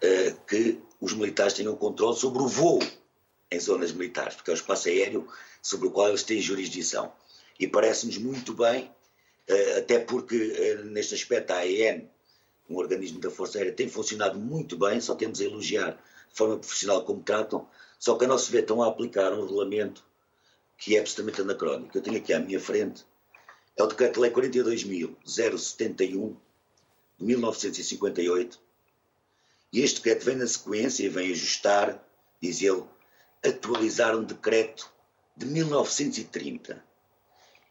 [0.00, 2.78] eh, que os militares tenham controle sobre o voo
[3.50, 5.28] em zonas militares, porque é o espaço aéreo
[5.60, 7.12] sobre o qual eles têm jurisdição
[7.58, 8.90] e parece-nos muito bem,
[9.48, 12.08] eh, até porque eh, neste aspecto a AEN,
[12.68, 16.58] um organismo da Força Aérea, tem funcionado muito bem, só temos a elogiar de forma
[16.58, 20.04] profissional como tratam, só que a nosso ver estão a aplicar um regulamento
[20.76, 21.96] que é absolutamente anacrónico.
[21.96, 23.04] Eu tenho aqui à minha frente,
[23.76, 26.36] é o Decreto-Lei 42.071
[27.18, 28.60] de 1958,
[29.72, 32.02] e este decreto vem na sequência e vem ajustar,
[32.40, 32.84] diz ele,
[33.44, 34.90] atualizar um decreto
[35.36, 36.84] de 1930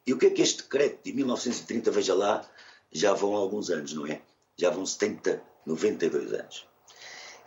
[0.05, 2.49] e o que é que este decreto de 1930, veja lá,
[2.91, 4.21] já vão alguns anos, não é?
[4.57, 6.65] Já vão 70, 92 anos.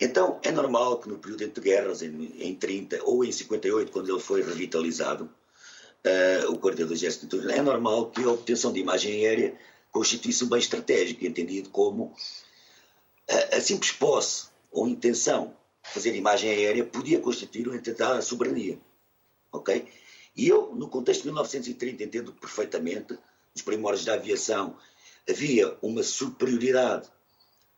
[0.01, 4.11] Então, é normal que no período entre guerras, em, em 30 ou em 58, quando
[4.11, 9.25] ele foi revitalizado, uh, o Quartel do Exército, é normal que a obtenção de imagem
[9.25, 9.59] aérea
[9.91, 12.15] constituísse um bem estratégico, entendido como
[13.29, 18.23] a, a simples posse ou intenção de fazer imagem aérea podia constituir um atentado à
[18.23, 18.79] soberania.
[19.51, 19.89] Ok?
[20.39, 23.19] E eu, no contexto de 1930, entendo perfeitamente,
[23.53, 24.77] nos primórdios da aviação,
[25.29, 27.09] havia uma superioridade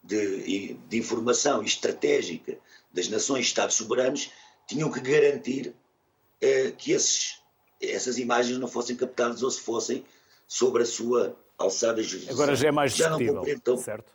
[0.03, 2.59] de, de informação estratégica
[2.93, 4.31] das nações Estados soberanos,
[4.67, 5.75] tinham que garantir
[6.39, 7.41] eh, que esses,
[7.81, 10.05] essas imagens não fossem captadas ou se fossem
[10.47, 12.35] sobre a sua alçada jurídica.
[12.35, 14.13] Agora já é mais já não compreendo, certo?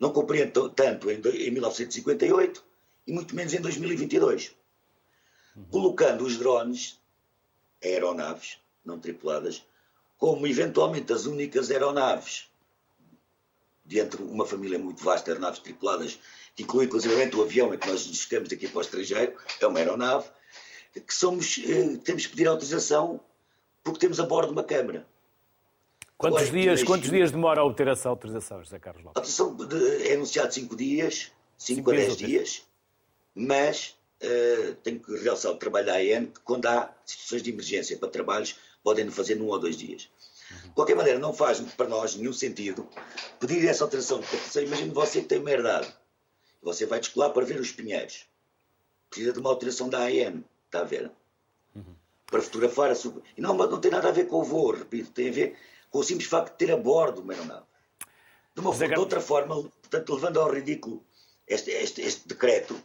[0.00, 2.64] Não compreendo tanto em, em 1958
[3.06, 4.56] e muito menos em 2022.
[5.54, 5.64] Uhum.
[5.64, 7.01] Colocando os drones
[7.84, 9.64] aeronaves não tripuladas,
[10.18, 12.48] como eventualmente as únicas aeronaves,
[13.84, 16.18] dentro de uma família muito vasta de aeronaves tripuladas,
[16.54, 19.66] que inclui inclusive o avião em que nós nos ficamos daqui para o estrangeiro, é
[19.66, 20.28] uma aeronave,
[20.92, 23.20] que somos, eh, temos que pedir autorização
[23.82, 25.06] porque temos a bordo uma câmara.
[26.16, 29.16] Quantos, Agora, dias, quantos dias demora a obter essa autorização, José Carlos Lopes?
[29.16, 32.62] A autorização é anunciado 5 dias, 5 a 10 dias,
[33.34, 37.96] mas uh, tenho que realçar o trabalho da AN, que quando há situações de emergência
[37.96, 40.08] para trabalhos, podem fazer num ou dois dias.
[40.64, 42.88] De qualquer maneira, não faz para nós nenhum sentido
[43.40, 44.60] pedir essa alteração de.
[44.60, 45.92] Imagine você que tem uma herdade.
[46.62, 48.26] Você vai descolar para ver os pinheiros.
[49.10, 51.10] Precisa de uma alteração da AN, está a ver?
[51.74, 51.94] Uhum.
[52.26, 53.20] Para fotografar a sua...
[53.36, 55.58] E não, não tem nada a ver com o voo, repito, tem a ver
[55.90, 57.66] com o simples facto de ter a bordo uma aeronave.
[58.54, 61.04] De, uma, de outra forma, portanto, levando ao ridículo
[61.46, 62.80] este, este, este decreto,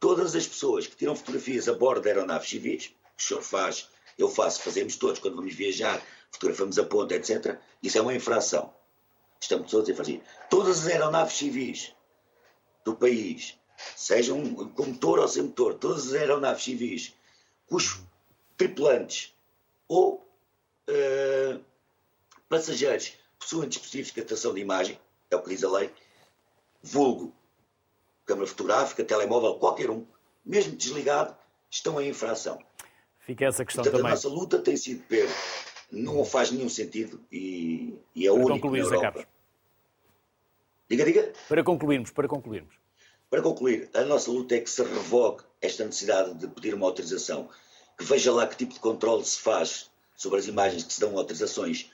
[0.00, 4.28] todas as pessoas que tiram fotografias a bordo de aeronaves civis, o senhor faz, eu
[4.28, 8.72] faço, fazemos todos quando vamos viajar, fotografamos a ponta, etc., isso é uma infração.
[9.38, 10.22] Estamos todos a fazer.
[10.48, 11.92] Todas as aeronaves civis
[12.84, 13.58] do país,
[13.94, 17.14] sejam com motor ou sem motor, todas as aeronaves civis
[17.66, 18.00] cujos
[18.56, 19.32] tripulantes
[19.86, 20.26] ou
[20.88, 21.60] uh,
[22.48, 24.98] passageiros possuem dispositivos de captação de imagem,
[25.30, 25.90] é o que diz a lei,
[26.82, 27.34] vulgo
[28.30, 30.06] câmara fotográfica, telemóvel, qualquer um,
[30.44, 31.36] mesmo desligado,
[31.68, 32.58] estão em infração.
[33.18, 34.12] Fica essa questão Portanto, também.
[34.12, 35.34] A nossa luta tem sido Pedro,
[35.90, 39.26] não faz nenhum sentido e, e é para único concluir, na Europa.
[40.88, 41.32] Diga, diga.
[41.48, 42.74] Para concluirmos, para concluirmos.
[43.28, 47.48] Para concluir, a nossa luta é que se revogue esta necessidade de pedir uma autorização,
[47.98, 51.16] que veja lá que tipo de controle se faz sobre as imagens que se dão
[51.18, 51.90] autorizações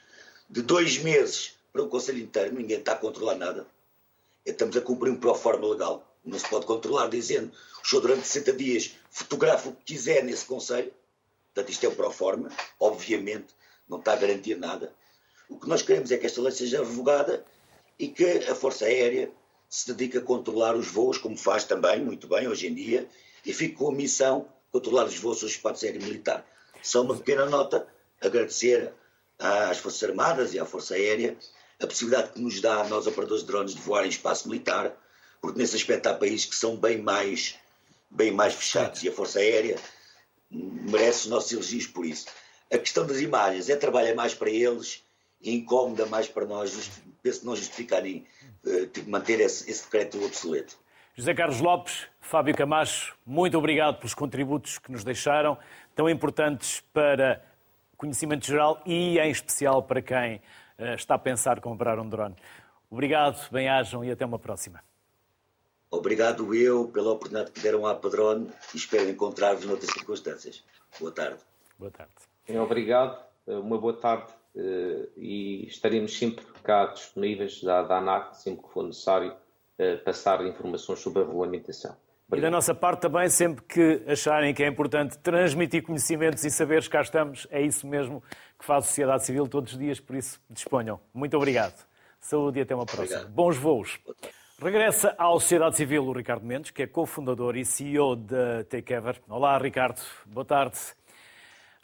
[0.49, 3.67] de dois meses para o Conselho inteiro, ninguém está a controlar nada.
[4.45, 6.07] Estamos a cumprir um pró-forma legal.
[6.27, 10.45] Não se pode controlar dizendo o senhor durante 60 dias fotografa o que quiser nesse
[10.45, 10.93] Conselho.
[11.55, 12.51] Portanto, isto é o pró-forma.
[12.81, 13.55] Obviamente,
[13.89, 14.93] não está a garantir nada.
[15.49, 17.45] O que nós queremos é que esta lei seja revogada
[17.99, 19.31] e que a Força Aérea
[19.69, 23.09] se dedique a controlar os voos, como faz também, muito bem, hoje em dia,
[23.45, 26.45] e fique com a missão de controlar os voos do espaço aéreo militar.
[26.83, 27.87] Só uma pequena nota,
[28.21, 28.93] agradecer
[29.39, 31.37] às Forças Armadas e à Força Aérea
[31.81, 34.97] a possibilidade que nos dá a nós, operadores de drones, de voar em espaço militar,
[35.41, 37.57] porque nesse aspecto há países que são bem mais,
[38.11, 39.77] bem mais fechados e a Força Aérea
[40.51, 42.27] merece os nossos elogios por isso.
[42.73, 45.05] A questão das imagens é trabalho mais para eles
[45.41, 46.91] e incómoda mais para nós,
[47.23, 48.27] penso não justificarem
[48.65, 50.77] uh, tipo, manter esse, esse decreto obsoleto.
[51.15, 55.57] José Carlos Lopes, Fábio Camacho, muito obrigado pelos contributos que nos deixaram,
[55.95, 57.43] tão importantes para
[57.97, 60.37] conhecimento geral e, em especial, para quem
[60.79, 62.37] uh, está a pensar comprar um drone.
[62.91, 64.83] Obrigado, bem-ajam e até uma próxima.
[65.91, 70.65] Obrigado eu pela oportunidade que deram à Padrone e espero encontrar-vos noutras circunstâncias.
[70.99, 71.39] Boa tarde.
[71.79, 72.13] Boa tarde.
[72.59, 78.73] Obrigado, uma boa tarde eh, e estaremos sempre cá disponíveis da, da ANAC, sempre que
[78.73, 79.35] for necessário,
[79.79, 81.95] eh, passar informações sobre a regulamentação.
[82.27, 82.49] Obrigado.
[82.49, 86.89] E da nossa parte também, sempre que acharem que é importante transmitir conhecimentos e saberes,
[86.89, 88.23] cá estamos, é isso mesmo
[88.59, 90.99] que faz a sociedade civil todos os dias, por isso disponham.
[91.13, 91.87] Muito obrigado.
[92.19, 93.21] Saúde e até uma próxima.
[93.21, 93.35] Obrigado.
[93.35, 94.01] Bons voos.
[94.59, 99.21] Regressa à sociedade civil o Ricardo Mendes, que é cofundador e CEO da Takeover.
[99.29, 100.01] Olá, Ricardo.
[100.25, 100.79] Boa tarde.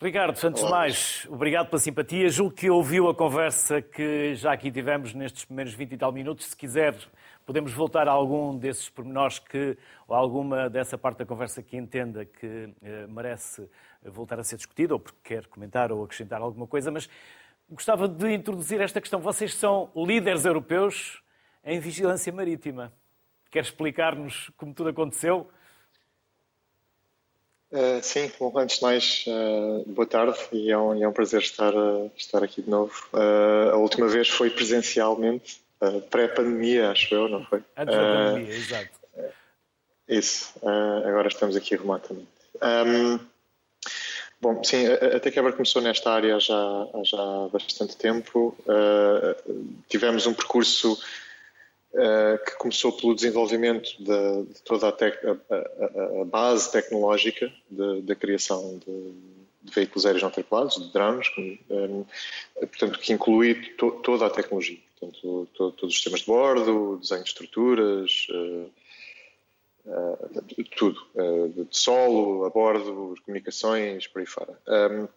[0.00, 2.30] Ricardo, antes de mais, obrigado pela simpatia.
[2.30, 6.46] Julgo que ouviu a conversa que já aqui tivemos nestes primeiros 20 e tal minutos.
[6.46, 6.96] Se quiser,
[7.44, 9.76] podemos voltar a algum desses pormenores que,
[10.08, 13.68] ou alguma dessa parte da conversa que entenda que eh, merece
[14.02, 17.06] voltar a ser discutida, ou porque quer comentar ou acrescentar alguma coisa, mas
[17.68, 19.20] gostava de introduzir esta questão.
[19.20, 21.21] Vocês são líderes europeus
[21.64, 22.92] em vigilância marítima.
[23.50, 25.48] Quer explicar-nos como tudo aconteceu?
[27.70, 31.40] Uh, sim, bom, antes de mais, uh, boa tarde e é um, é um prazer
[31.40, 32.92] estar, uh, estar aqui de novo.
[33.72, 35.62] a última vez foi presencialmente,
[36.10, 37.62] pré-pandemia, acho eu, não foi?
[37.76, 38.90] Antes da pandemia, exato.
[40.06, 42.28] Isso, agora estamos aqui remotamente.
[42.60, 43.18] Um,
[44.38, 48.54] bom, sim, a, a Takeover começou nesta área já, já há bastante tempo.
[49.88, 50.98] tivemos um percurso
[52.46, 58.78] que começou pelo desenvolvimento de, de toda a, tec, a, a, base tecnológica da criação
[58.78, 59.12] de,
[59.62, 62.04] de, veículos aéreos não tripulados, de drones, um,
[62.56, 66.98] eh, portanto, que inclui to, toda a tecnologia, portanto, to, todos os sistemas de bordo,
[67.00, 68.70] desenho de estruturas, uh,
[69.86, 74.58] uh, tudo, uh, de solo, a bordo, comunicações, por aí fora.
[74.66, 75.08] Um,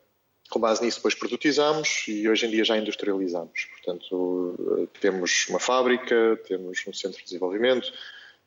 [0.55, 3.67] com base nisso, depois produtizamos e hoje em dia já industrializamos.
[3.71, 7.91] Portanto, temos uma fábrica, temos um centro de desenvolvimento,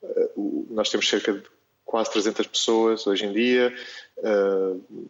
[0.03, 0.31] eh,
[0.71, 1.43] nós temos cerca de
[1.85, 3.75] quase 300 pessoas hoje em dia,
[4.25, 5.03] eh,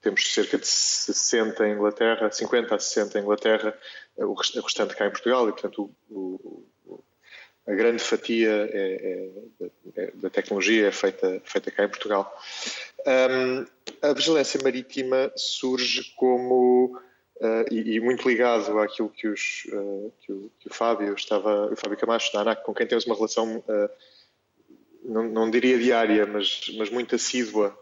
[0.00, 3.78] temos cerca de 60 em Inglaterra, 50 a 60 em Inglaterra,
[4.16, 6.64] o restante cá em Portugal e, portanto, o,
[7.68, 9.28] a grande fatia é,
[9.60, 12.34] é, é, da tecnologia é feita, feita cá em Portugal.
[13.06, 13.66] Um,
[14.02, 16.96] a vigilância marítima surge como,
[17.36, 21.72] uh, e, e, muito ligado àquilo que, os, uh, que, o, que, o, Fábio estava,
[21.72, 23.90] o Fábio Camacho da ANAC, com quem temos uma relação, uh,
[25.04, 27.76] não, não, diria diária, mas, mas muito assídua,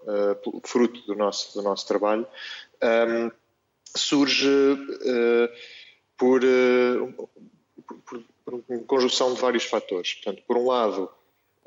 [0.65, 2.27] fruto do nosso, do nosso trabalho,
[3.09, 3.31] um,
[3.97, 4.47] surge
[6.17, 6.43] por,
[8.05, 10.15] por, por uma conjunção de vários fatores.
[10.15, 11.11] Portanto, por um lado,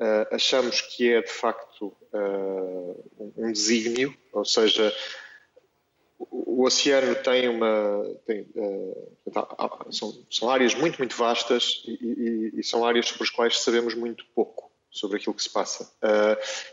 [0.00, 4.96] Uh, achamos que é de facto uh, um desígnio, ou seja,
[6.18, 8.02] o, oceano tem uma.
[8.24, 11.92] Tem, uh, são, são, áreas muito, muito vastas e,
[12.54, 15.92] e, e, são áreas sobre as quais sabemos muito pouco sobre aquilo que se passa.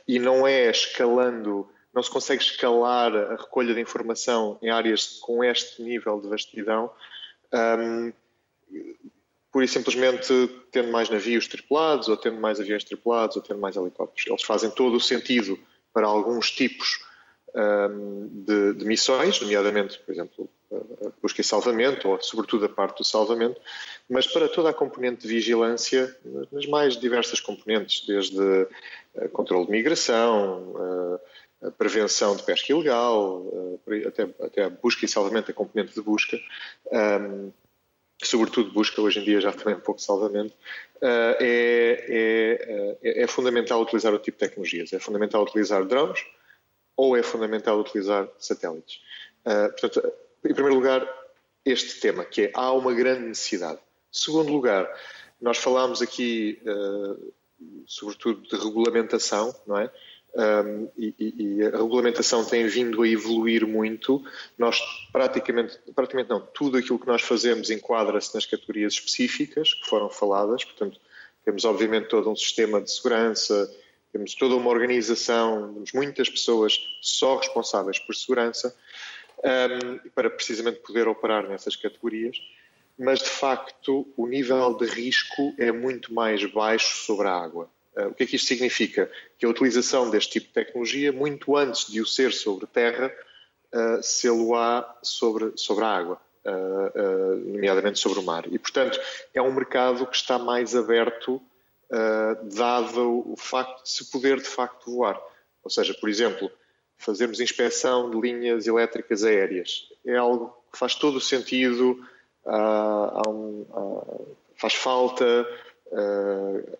[0.08, 5.44] e não é escalando, não se consegue escalar a recolha de informação em áreas com
[5.44, 6.90] este nível de vastidão.
[7.54, 8.14] Um,
[9.52, 10.28] pura e simplesmente
[10.72, 14.28] tendo mais navios tripulados, ou tendo mais aviões tripulados, ou tendo mais helicópteros.
[14.28, 15.58] Eles fazem todo o sentido
[15.94, 17.04] para alguns tipos
[17.56, 22.98] um, de, de, missões, nomeadamente, por exemplo, a busca e salvamento, ou sobretudo a parte
[22.98, 23.60] do salvamento,
[24.10, 26.16] mas para toda a componente de vigilância,
[26.52, 28.68] nas mais diversas componentes, desde
[29.32, 31.20] controle de migração,
[31.78, 33.44] prevenção de pesca ilegal,
[34.06, 36.38] até, até a busca e salvamento, a componente de busca,
[36.92, 37.52] um,
[38.18, 40.54] que sobretudo busca hoje em dia já também um pouco salvamento,
[41.02, 44.92] eh, é, é, é, fundamental utilizar o tipo de tecnologias.
[44.92, 46.26] É fundamental utilizar drones
[46.96, 49.02] ou é fundamental utilizar satélites.
[49.46, 50.12] Eh, portanto,
[50.44, 51.08] em primeiro lugar,
[51.64, 53.80] este tema, que é há uma grande necessidade.
[54.12, 54.90] Segundo lugar,
[55.40, 56.60] nós falámos aqui,
[57.86, 59.92] sobretudo, de regulamentação, não é?
[60.38, 64.24] Um, e, e, a regulamentação tem vindo a evoluir muito.
[64.56, 64.80] Nós
[65.12, 70.64] praticamente, praticamente não, tudo aquilo que nós fazemos enquadra-se nas categorias específicas que foram faladas,
[70.64, 71.00] portanto,
[71.44, 73.74] temos obviamente todo um sistema de segurança,
[74.12, 78.76] temos toda uma organização, temos muitas pessoas só responsáveis por segurança,
[79.40, 82.38] um, para precisamente poder operar nessas categorias,
[82.96, 87.72] mas de facto o nível de risco é muito mais baixo sobre a água.
[87.98, 89.10] Uh, o que é que isto significa?
[89.38, 93.12] Que a utilização deste tipo de tecnologia, muito antes de o ser sobre terra,
[93.74, 98.46] uh, se-lo-á sobre, sobre a água, uh, nomeadamente sobre o mar.
[98.52, 99.00] E, portanto,
[99.34, 101.42] é um mercado que está mais aberto,
[102.44, 105.18] dado o facto de se poder, de facto, voar.
[105.64, 106.52] Ou seja, por exemplo,
[106.98, 109.88] fazermos inspeção de linhas elétricas aéreas.
[110.06, 112.04] É algo que faz todo o sentido,
[112.46, 115.48] uh, um, uh, faz falta,
[115.88, 116.78] uh,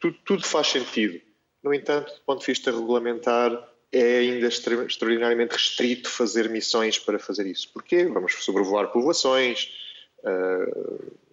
[0.00, 1.20] tudo, tudo, faz sentido.
[1.62, 3.52] No entanto, do ponto de vista regulamentar,
[3.90, 7.72] é ainda extraordinariamente restrito fazer missões para fazer isso.
[7.72, 8.04] Porquê?
[8.04, 9.72] Vamos sobrevoar povoações,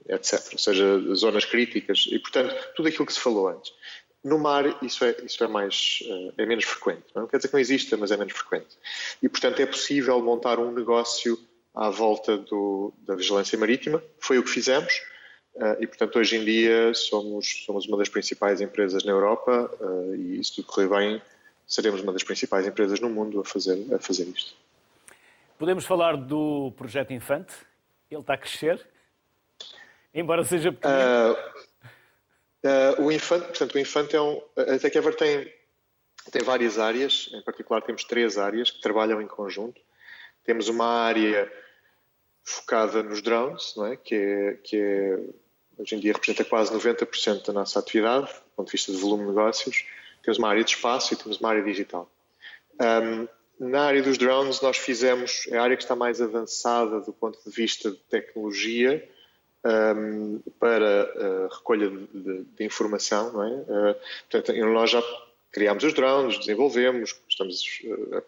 [0.08, 0.54] etc.
[0.54, 3.74] Ou seja, zonas críticas e, portanto, tudo aquilo que se falou antes.
[4.24, 7.04] No mar, isso é, isso é, mais, eh, é menos frequente.
[7.14, 8.76] Não quer dizer que não exista, mas é menos frequente.
[9.22, 11.40] E, portanto, é possível montar um negócio
[11.76, 14.04] à volta do, da vigilância marítima.
[14.20, 15.00] Foi o que fizemos.
[15.58, 20.16] Eh, e, portanto, hoje em dia somos, somos uma das principais empresas na Europa eh,
[20.18, 21.22] e, se tudo correr bem,
[21.68, 24.56] seremos uma das principais empresas no mundo a fazer, a fazer isto.
[25.58, 27.54] Podemos falar do projeto Infante?
[28.12, 28.86] Ele está a crescer?
[30.14, 30.94] Embora seja pequeno.
[30.94, 31.66] Uh,
[32.66, 34.42] Uh, o Infante, portanto, o Infante é um.
[34.58, 35.54] A TechEver tem,
[36.32, 39.80] tem várias áreas, em particular temos três áreas que trabalham em conjunto.
[40.44, 41.52] Temos uma área
[42.44, 43.96] focada nos drones, não é?
[43.96, 45.20] Que, é, que é,
[45.78, 49.24] hoje em dia representa quase 90% da nossa atividade, do ponto de vista de volume
[49.24, 49.86] de negócios.
[50.24, 52.10] Temos uma área de espaço e temos uma área digital.
[52.80, 53.28] Um,
[53.60, 57.40] na área dos drones, nós fizemos, é a área que está mais avançada do ponto
[57.44, 59.08] de vista de tecnologia,
[59.66, 61.04] um, para
[61.50, 63.52] a recolha de, de, de informação, não é?
[63.52, 63.96] Uh,
[64.30, 65.02] portanto, nós já
[65.52, 68.24] criámos os drones, desenvolvemos, estamos uh,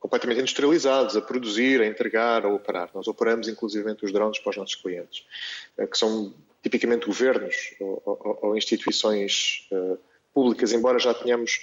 [0.00, 2.90] completamente industrializados a produzir, a entregar, a operar.
[2.94, 5.24] Nós operamos inclusivamente os drones para os nossos clientes,
[5.78, 9.68] uh, que são tipicamente governos ou, ou, ou instituições
[10.32, 11.60] públicas, embora já tenhamos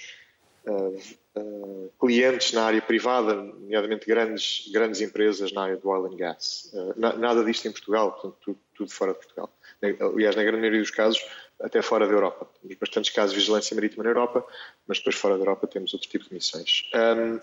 [0.66, 6.70] uh, clientes na área privada, nomeadamente grandes, grandes empresas na área do oil and gas.
[6.72, 9.50] Uh, nada disto em Portugal, portanto, tudo, tudo, fora de Portugal.
[9.82, 11.24] Aliás, na grande maioria dos casos,
[11.60, 12.48] até fora da Europa.
[12.60, 14.46] Temos bastantes casos de vigilância marítima na Europa,
[14.86, 16.90] mas depois fora da Europa temos outro tipo de missões.
[16.94, 17.40] Um,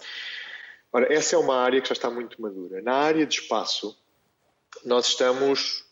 [0.91, 2.81] ora, essa é uma área que já está muito madura.
[2.81, 3.97] Na área de espaço,
[4.85, 5.84] nós estamos Uh,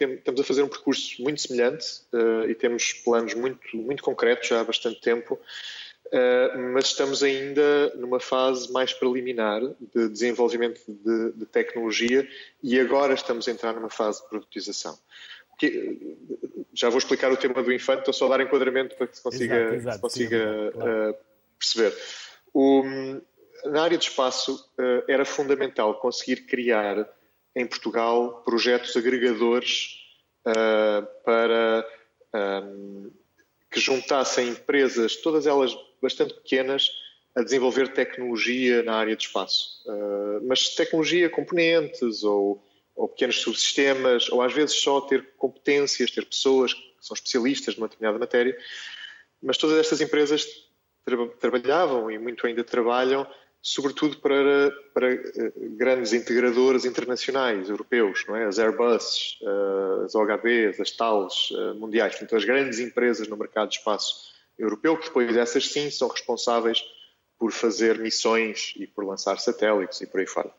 [0.00, 4.60] estamos a fazer um percurso muito semelhante uh, e temos planos muito, muito concretos já
[4.60, 5.38] há bastante tempo
[6.08, 9.60] Uh, mas estamos ainda numa fase mais preliminar
[9.94, 12.26] de desenvolvimento de, de, tecnologia
[12.62, 14.98] e agora estamos a entrar numa fase de produtização.
[15.58, 16.16] Que,
[16.72, 19.22] já vou explicar o tema do infante, estou só a dar enquadramento para que se
[19.22, 21.10] consiga, exato, exato, se consiga sim, claro.
[21.10, 21.16] uh,
[21.58, 21.94] perceber.
[22.54, 22.84] O,
[23.66, 27.06] na área de espaço, uh, era fundamental conseguir criar
[27.54, 29.96] em Portugal projetos agregadores
[31.24, 31.86] para
[32.34, 33.10] um,
[33.70, 36.90] que juntassem empresas, todas elas bastante pequenas
[37.34, 39.82] a desenvolver tecnologia na área de espaço.
[39.86, 42.64] Uh, mas tecnologia, componentes ou,
[42.96, 47.88] ou, pequenos subsistemas, ou às vezes só ter competências, ter pessoas que são especialistas numa
[47.88, 48.56] determinada matéria.
[49.42, 50.46] Mas todas estas empresas
[51.04, 53.26] tra trabalhavam e muito ainda trabalham,
[53.60, 58.46] sobretudo para, para uh, grandes integradores internacionais, europeus, não é?
[58.46, 63.76] as Airbus, uh, as OHBs, as TALs mundiais, portanto, as grandes empresas no mercado de
[63.76, 66.82] espaço europeu, que depois essas sim são responsáveis
[67.38, 70.50] por fazer missões e por lançar satélites e por aí fora.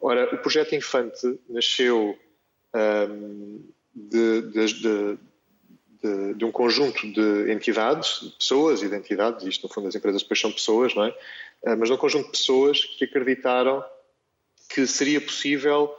[0.00, 2.18] Ora, o projeto Infante nasceu
[2.74, 3.64] um,
[3.94, 5.18] de, de,
[6.02, 9.94] de, de, um conjunto de entidades, de pessoas e de entidades, isto no fundo as
[9.94, 11.14] empresas depois são pessoas, não é?
[11.62, 13.84] Uh, mas de um conjunto de pessoas que acreditaram
[14.68, 15.94] que seria possível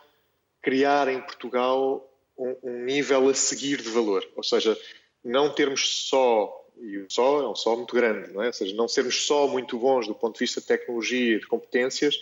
[0.61, 4.77] criar em Portugal um, um nível a seguir de valor, ou seja,
[5.23, 8.47] não termos só e o só é um só muito grande, não é?
[8.47, 11.47] Ou seja, não sermos só muito bons do ponto de vista de tecnologia e de
[11.47, 12.15] competências,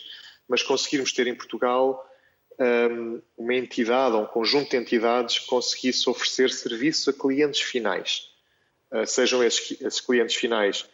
[0.46, 2.06] mas conseguirmos ter em Portugal
[2.58, 8.30] um, uma entidade ou um conjunto de entidades que conseguisse oferecer serviços a clientes finais.
[8.90, 10.86] Uh, sejam esses, esses clientes finais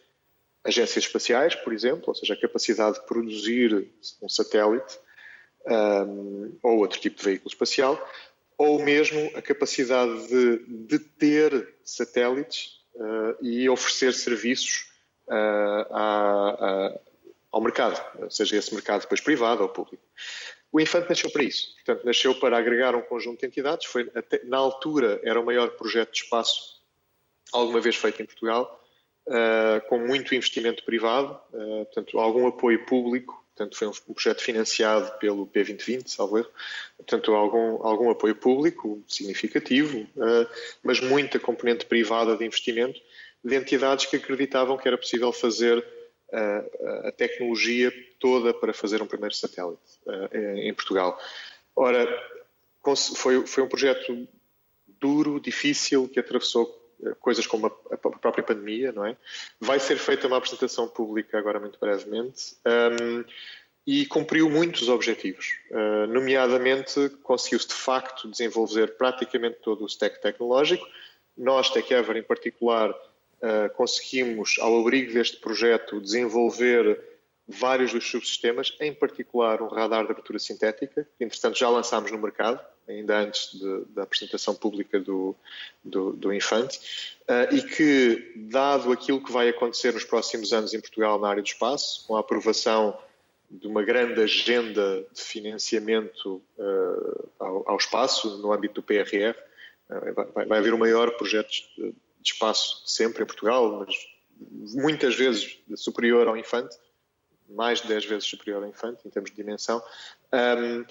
[0.65, 3.89] agências espaciais, por exemplo, ou seja, a capacidade de produzir
[4.23, 4.99] um satélite,
[5.67, 8.09] um, ou outro tipo de veículo espacial,
[8.57, 14.91] ou mesmo a capacidade de, de ter satélites uh, e oferecer serviços
[15.29, 16.99] uh,
[17.51, 18.01] ao mercado,
[18.31, 20.03] seja esse mercado depois privado ou público.
[20.71, 23.87] O Infante nasceu para isso, portanto, nasceu para agregar um conjunto de entidades.
[23.87, 26.83] Foi, até, na altura, era o maior projeto de espaço
[27.53, 28.85] alguma vez feito em Portugal,
[29.29, 33.45] uh, com muito investimento privado, uh, portanto, algum apoio público.
[33.55, 36.51] Portanto, foi um projeto financiado pelo P2020, salvo erro.
[36.97, 40.49] Portanto, algum, algum apoio público significativo, uh,
[40.83, 43.01] mas muita componente privada de investimento
[43.45, 45.85] de entidades que acreditavam que era possível fazer
[46.33, 49.81] a, a tecnologia toda para fazer um primeiro satélite
[50.35, 51.19] em Portugal.
[51.75, 52.07] Ora,
[53.17, 54.29] foi, foi um projeto
[55.01, 56.67] duro, difícil, que atravessou
[57.21, 59.17] coisas como a, própria pandemia, não é?
[59.61, 63.25] Vai ser feita uma apresentação pública agora muito brevemente um,
[63.87, 65.57] e cumpriu muitos objetivos.
[65.71, 70.87] Uh, nomeadamente, conseguiu-se de facto desenvolver praticamente todo o stack tecnológico.
[71.37, 77.01] Nós, TechEver em particular, uh, conseguimos, ao abrigo deste projeto, desenvolver
[77.49, 82.19] vários dos subsistemas, em particular um radar de abertura sintética, que entretanto já lançámos no
[82.19, 85.35] mercado, ainda antes de, da apresentação pública do,
[85.83, 86.79] do, do Infante,
[87.23, 91.43] uh, e que, dado aquilo que vai acontecer nos próximos anos em Portugal na área
[91.43, 92.99] do espaço, com a aprovação
[93.51, 99.35] de uma grande agenda de financiamento uh, ao, ao, espaço no âmbito do PRR,
[99.89, 103.95] uh, vai, haver o maior projeto de espaço sempre em Portugal, mas
[104.75, 106.77] muitas vezes superior ao Infante,
[107.49, 109.83] mais de 10 vezes superior ao Infante em termos de dimensão.
[110.33, 110.85] Um,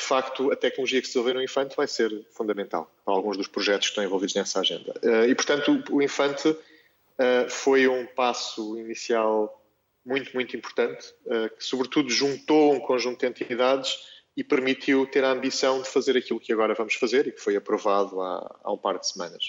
[0.00, 3.46] de facto, a tecnologia que se desenvolver no Infante vai ser fundamental para alguns dos
[3.46, 4.94] projetos que estão envolvidos nessa agenda.
[5.02, 6.56] Eh, e, portanto, o Infante
[7.18, 9.62] eh, foi um passo inicial
[10.04, 13.98] muito, muito importante, eh, que, sobretudo, juntou um conjunto de entidades
[14.36, 17.56] e permitiu ter a ambição de fazer aquilo que agora vamos fazer e que foi
[17.56, 19.44] aprovado há, há um par de semanas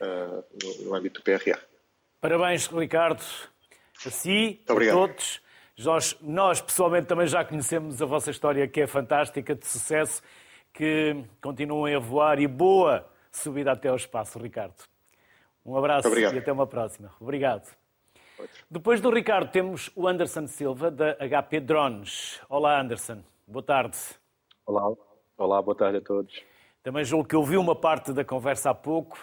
[0.00, 1.58] no, no âmbito do PRA.
[2.20, 3.22] Parabéns, Ricardo,
[4.04, 5.40] a si, a todos.
[5.78, 10.22] Nós, nós, pessoalmente, também já conhecemos a vossa história, que é fantástica, de sucesso,
[10.72, 14.76] que continuem a voar e boa subida até ao espaço, Ricardo.
[15.64, 17.10] Um abraço e até uma próxima.
[17.20, 17.68] Obrigado.
[18.70, 22.40] Depois do Ricardo, temos o Anderson Silva, da HP Drones.
[22.48, 23.22] Olá, Anderson.
[23.46, 23.98] Boa tarde.
[24.66, 24.94] Olá.
[25.36, 26.40] Olá, boa tarde a todos.
[26.82, 29.18] Também julgo que ouvi uma parte da conversa há pouco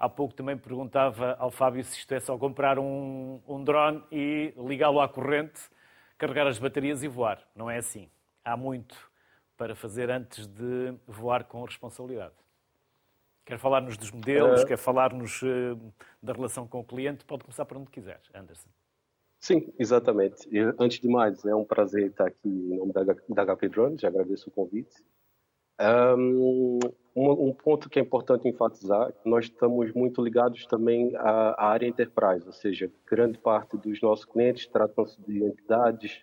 [0.00, 4.50] Há pouco também perguntava ao Fábio se isto é só comprar um, um drone e
[4.56, 5.60] ligá-lo à corrente,
[6.20, 7.42] carregar as baterias e voar.
[7.56, 8.10] Não é assim.
[8.44, 8.94] Há muito
[9.56, 12.34] para fazer antes de voar com responsabilidade.
[13.46, 14.66] Quer falar-nos dos modelos, uh...
[14.66, 15.92] quer falar-nos uh,
[16.22, 17.24] da relação com o cliente?
[17.24, 18.68] Pode começar por onde quiser, Anderson.
[19.38, 20.46] Sim, exatamente.
[20.54, 24.04] E, antes de mais, é um prazer estar aqui em nome da, da HP Drones,
[24.04, 25.02] agradeço o convite.
[25.80, 26.78] Um,
[27.16, 32.52] um, ponto que é importante enfatizar, nós estamos muito ligados também à, área enterprise, ou
[32.52, 36.22] seja, grande parte dos nossos clientes tratam-se de entidades,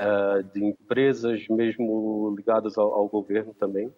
[0.00, 3.88] uh, de empresas, mesmo ligadas ao, governo também.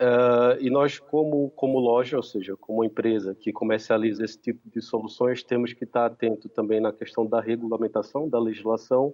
[0.00, 4.80] Uh, e nós, como, como loja, ou seja, como empresa que comercializa esse tipo de
[4.80, 9.12] soluções, temos que estar atento também na questão da regulamentação, da legislação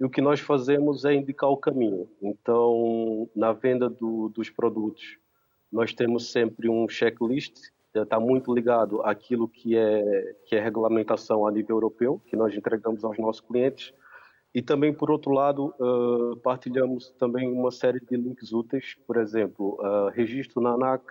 [0.00, 2.08] e o que nós fazemos é indicar o caminho.
[2.22, 5.18] Então, na venda do, dos produtos,
[5.70, 7.56] nós temos sempre um checklist,
[7.94, 13.04] está muito ligado àquilo que é, que é regulamentação a nível europeu, que nós entregamos
[13.04, 13.92] aos nossos clientes.
[14.54, 19.78] E também, por outro lado, uh, partilhamos também uma série de links úteis, por exemplo,
[19.80, 21.04] uh, registro na ANAC,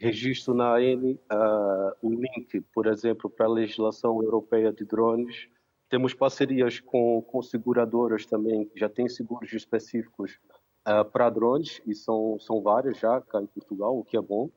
[0.00, 5.48] registro na AN, uh, o link, por exemplo, para a legislação europeia de drones,
[5.88, 10.38] temos parcerias com, com seguradoras também, que já têm seguros específicos
[10.86, 14.50] uh, para drones, e são, são várias já cá em Portugal, o que é bom.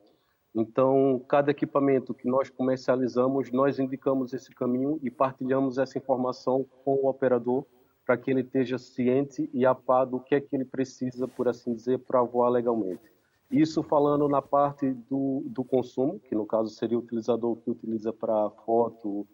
[0.54, 6.96] Então, cada equipamento que nós comercializamos, nós indicamos esse caminho e partilhamos essa informação com
[6.96, 7.66] o operador
[8.06, 11.48] para que ele esteja ciente e a par do que é que ele precisa, por
[11.48, 13.10] assim dizer, para voar legalmente.
[13.50, 18.12] Isso falando na parte do, do consumo, que no caso seria o utilizador que utiliza
[18.12, 19.26] para foto,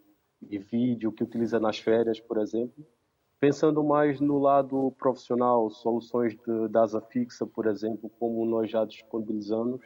[0.42, 2.86] e vídeo que utiliza nas férias, por exemplo.
[3.40, 8.84] Pensando mais no lado profissional, soluções de, de asa fixa, por exemplo, como nós já
[8.84, 9.80] disponibilizamos,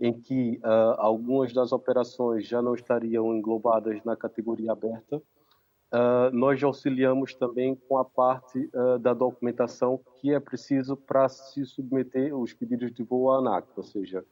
[0.00, 6.62] em que uh, algumas das operações já não estariam englobadas na categoria aberta, uh, nós
[6.62, 12.52] auxiliamos também com a parte uh, da documentação que é preciso para se submeter os
[12.54, 14.24] pedidos de voo à ANAC, ou seja,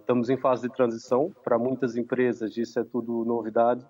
[0.00, 3.86] estamos em fase de transição, para muitas empresas isso é tudo novidade,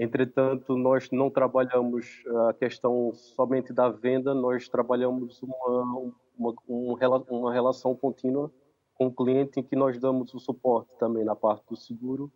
[0.00, 7.96] Entretanto, nós não trabalhamos a questão somente da venda, nós trabalhamos uma, uma, uma relação
[7.96, 8.48] contínua
[8.94, 12.30] com o cliente em que nós damos o suporte também na parte do seguro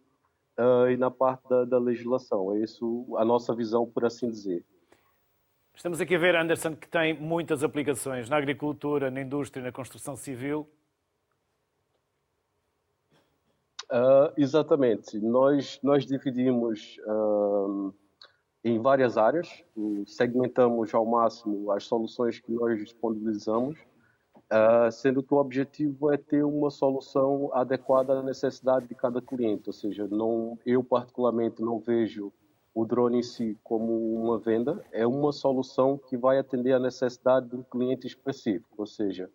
[0.58, 2.52] uh, e na parte da, da, legislação.
[2.52, 4.64] É isso a nossa visão, por assim dizer.
[5.72, 10.16] Estamos aqui a ver, Anderson, que tem muitas aplicações na agricultura, na indústria, na construção
[10.16, 10.68] civil.
[13.93, 15.20] Uh, exatamente.
[15.20, 17.95] Nós, nós dividimos uh,
[18.64, 19.62] em várias áreas,
[20.07, 23.78] segmentamos ao máximo as soluções que nós disponibilizamos
[24.53, 29.62] Uh, sendo que o objetivo é ter uma solução adequada à necessidade de cada cliente,
[29.70, 32.30] ou seja, não, eu particularmente não vejo
[32.74, 37.49] o drone em si como uma venda, é uma solução que vai atender à necessidade
[37.49, 39.30] de um cliente específico, ou seja,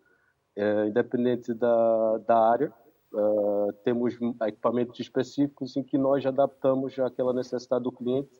[0.54, 2.72] é, independente da, da área,
[3.12, 8.38] uh, temos equipamentos específicos em que nós adaptamos àquela necessidade do cliente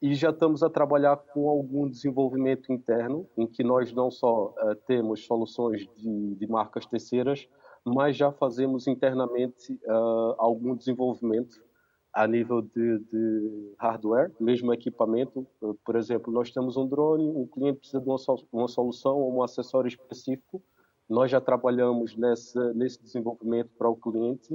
[0.00, 4.74] e já estamos a trabalhar com algum desenvolvimento interno, em que nós não só uh,
[4.86, 7.48] temos soluções de, de, marcas terceiras,
[7.84, 11.64] mas já fazemos internamente uh, algum desenvolvimento
[12.12, 15.46] a nível de, de hardware, mesmo equipamento.
[15.62, 18.16] Uh, por exemplo, nós temos um drone, um cliente precisa de uma,
[18.52, 20.62] uma solução ou um acessório específico,
[21.08, 24.54] nós já trabalhamos nesse, nesse desenvolvimento para o cliente.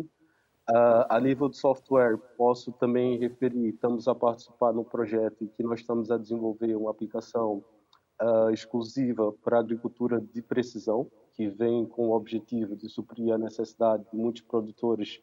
[0.70, 5.64] Uh, a nível de software, posso também referir, estamos a participar no projeto em que
[5.64, 7.64] nós estamos a desenvolver uma aplicação
[8.22, 14.06] uh, exclusiva para agricultura de precisão, que vem com o objetivo de suprir a necessidade
[14.12, 15.22] de muitos produtores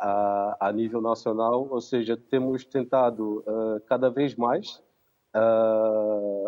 [0.00, 3.44] uh, a nível nacional, ou seja, temos tentado
[3.86, 4.82] cada vez mais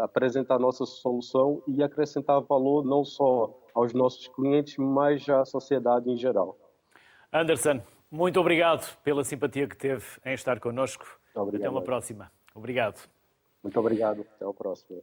[0.01, 6.17] apresentar nossa solução e acrescentar valor não só aos nossos clientes, mas à sociedade em
[6.17, 6.59] geral.
[7.31, 11.05] Anderson, muito obrigado pela simpatia que teve em estar connosco.
[11.35, 11.61] Obrigado.
[11.61, 12.33] Até uma próxima.
[12.55, 12.99] Obrigado.
[13.63, 14.23] Muito obrigado.
[14.37, 15.01] Até a próxima.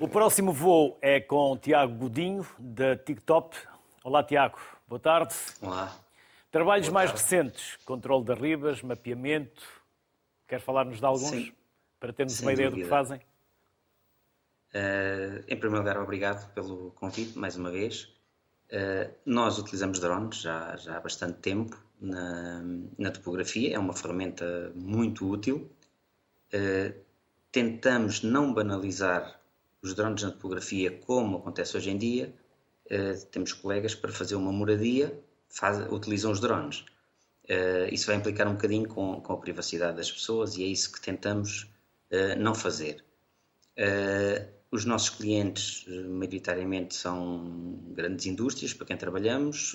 [0.00, 3.56] O próximo voo é com Tiago Godinho, da TikTok.
[4.02, 4.58] Olá, Tiago.
[4.88, 5.34] Boa tarde.
[5.62, 5.94] Olá.
[6.50, 7.22] Trabalhos Boa mais tarde.
[7.22, 9.62] recentes, controle das ribas, mapeamento.
[10.48, 11.28] Quer falar-nos de alguns?
[11.28, 11.52] Sim.
[12.00, 12.84] Para termos Sem uma ideia dúvida.
[12.84, 13.20] do que fazem?
[14.74, 18.15] Uh, em primeiro lugar, obrigado pelo convite, mais uma vez.
[18.66, 22.60] Uh, nós utilizamos drones já, já há bastante tempo na,
[22.98, 25.70] na topografia, é uma ferramenta muito útil.
[26.52, 26.92] Uh,
[27.52, 29.40] tentamos não banalizar
[29.80, 32.34] os drones na topografia como acontece hoje em dia.
[32.86, 35.16] Uh, temos colegas para fazer uma moradia,
[35.48, 36.84] faz, utilizam os drones.
[37.92, 41.00] Isso vai implicar um bocadinho com, com, a privacidade das pessoas e é isso que
[41.00, 41.70] tentamos
[42.38, 43.04] não fazer.
[44.76, 49.72] Os nossos clientes, maioritariamente, são grandes indústrias para quem trabalhamos,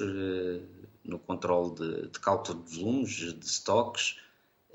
[1.03, 4.19] no controle de, de cálculo de volumes, de estoques,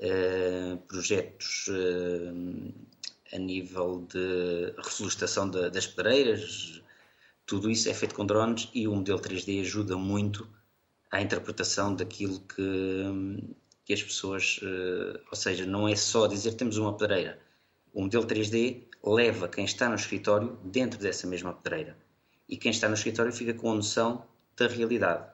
[0.01, 6.81] eh, projetos eh, a nível de reflorestação das pedreiras,
[7.45, 10.45] tudo isso é feito com drones e o modelo 3D ajuda muito
[11.09, 13.45] à interpretação daquilo que,
[13.85, 17.39] que as pessoas, eh, ou seja, não é só dizer temos uma pedreira.
[17.93, 21.97] O modelo 3D leva quem está no escritório dentro dessa mesma pedreira.
[22.47, 24.25] E quem está no escritório fica com a noção
[24.55, 25.25] da realidade.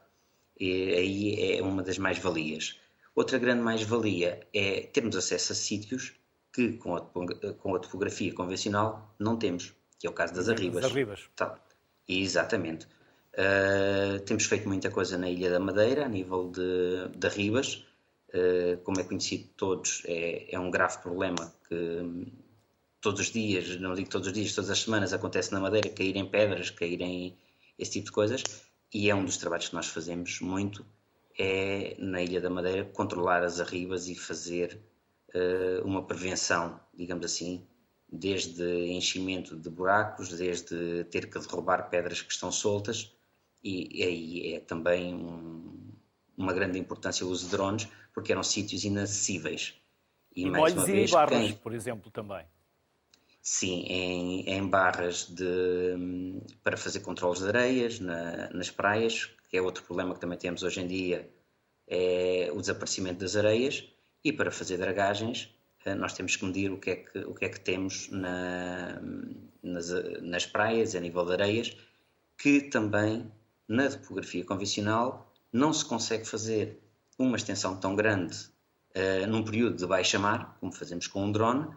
[0.60, 2.80] E aí é uma das mais-valias.
[3.16, 6.14] Outra grande mais-valia é termos acesso a sítios
[6.52, 10.84] que com a, com a topografia convencional não temos, que é o caso das arribas.
[10.84, 11.30] Das arribas.
[11.36, 11.60] Tá.
[12.08, 12.88] Exatamente.
[13.34, 17.86] Uh, temos feito muita coisa na Ilha da Madeira, a nível de, de arribas.
[18.30, 22.28] Uh, como é conhecido de todos, é, é um grave problema que
[23.04, 26.26] todos os dias, não digo todos os dias, todas as semanas acontece na Madeira, caírem
[26.26, 27.38] pedras, caírem
[27.78, 28.44] esse tipo de coisas
[28.94, 30.86] e é um dos trabalhos que nós fazemos muito,
[31.38, 34.80] é na Ilha da Madeira controlar as arribas e fazer
[35.36, 37.68] uh, uma prevenção, digamos assim,
[38.10, 43.12] desde enchimento de buracos, desde ter que derrubar pedras que estão soltas,
[43.62, 45.92] e, aí é também um,
[46.38, 49.74] uma grande importância o uso de drones, porque eram sítios inacessíveis.
[50.36, 51.54] E, e molhos e barras, quem...
[51.56, 52.46] por exemplo, também.
[53.46, 59.62] Sim, em, em barras de, para fazer controles de areias na, nas praias, que é
[59.62, 61.30] outro problema que também temos hoje em dia,
[61.86, 63.86] é o desaparecimento das areias.
[64.24, 67.44] E para fazer dragagens, eh, nós temos que medir o que é que, o que,
[67.44, 69.02] é que temos na,
[69.62, 69.90] nas,
[70.22, 71.76] nas praias, a nível de areias,
[72.38, 73.30] que também
[73.68, 76.80] na topografia convencional não se consegue fazer
[77.20, 78.38] uma extensão tão grande
[78.96, 81.68] uh, num período de baixa mar, como fazemos com um drone,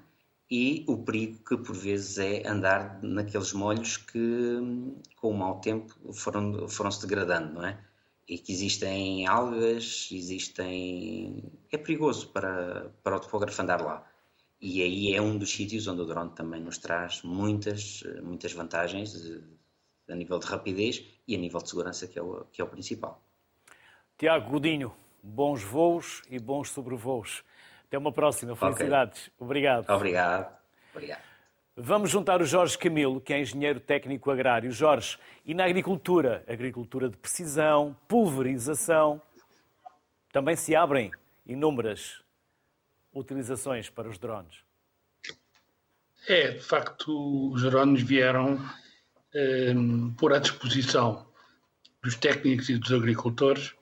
[0.51, 4.59] e o perigo que por vezes é andar naqueles molhos que
[5.17, 7.79] com o mau tempo foram, foram se degradando, não é?
[8.29, 11.45] E que existem algas, existem...
[11.71, 14.05] é perigoso para, para o topógrafo andar lá.
[14.61, 19.15] E aí é um dos sítios onde o drone também nos traz muitas, muitas vantagens
[20.09, 22.69] a nível de rapidez e a nível de segurança, que é o, que é o
[22.69, 23.21] principal.
[24.17, 24.93] Tiago Godinho,
[25.23, 27.45] bons voos e bons sobrevoos.
[27.87, 28.57] Até uma próxima.
[28.57, 29.23] Felicidades.
[29.23, 29.35] Okay.
[29.39, 29.91] Obrigado.
[29.91, 30.57] Obrigado.
[30.95, 31.21] Obrigado.
[31.77, 34.73] Vamos juntar o Jorge Camilo, que é engenheiro técnico agrário.
[34.73, 36.43] Jorge, e na agricultura?
[36.49, 39.21] Agricultura de precisão, pulverização.
[40.33, 41.11] Também se abrem
[41.47, 42.23] inúmeras
[43.15, 44.65] utilizações para os drones.
[46.27, 48.59] É, de facto, os drones vieram
[49.35, 49.75] eh,
[50.19, 51.27] pôr à disposição
[52.03, 53.75] dos técnicos e dos agricultores,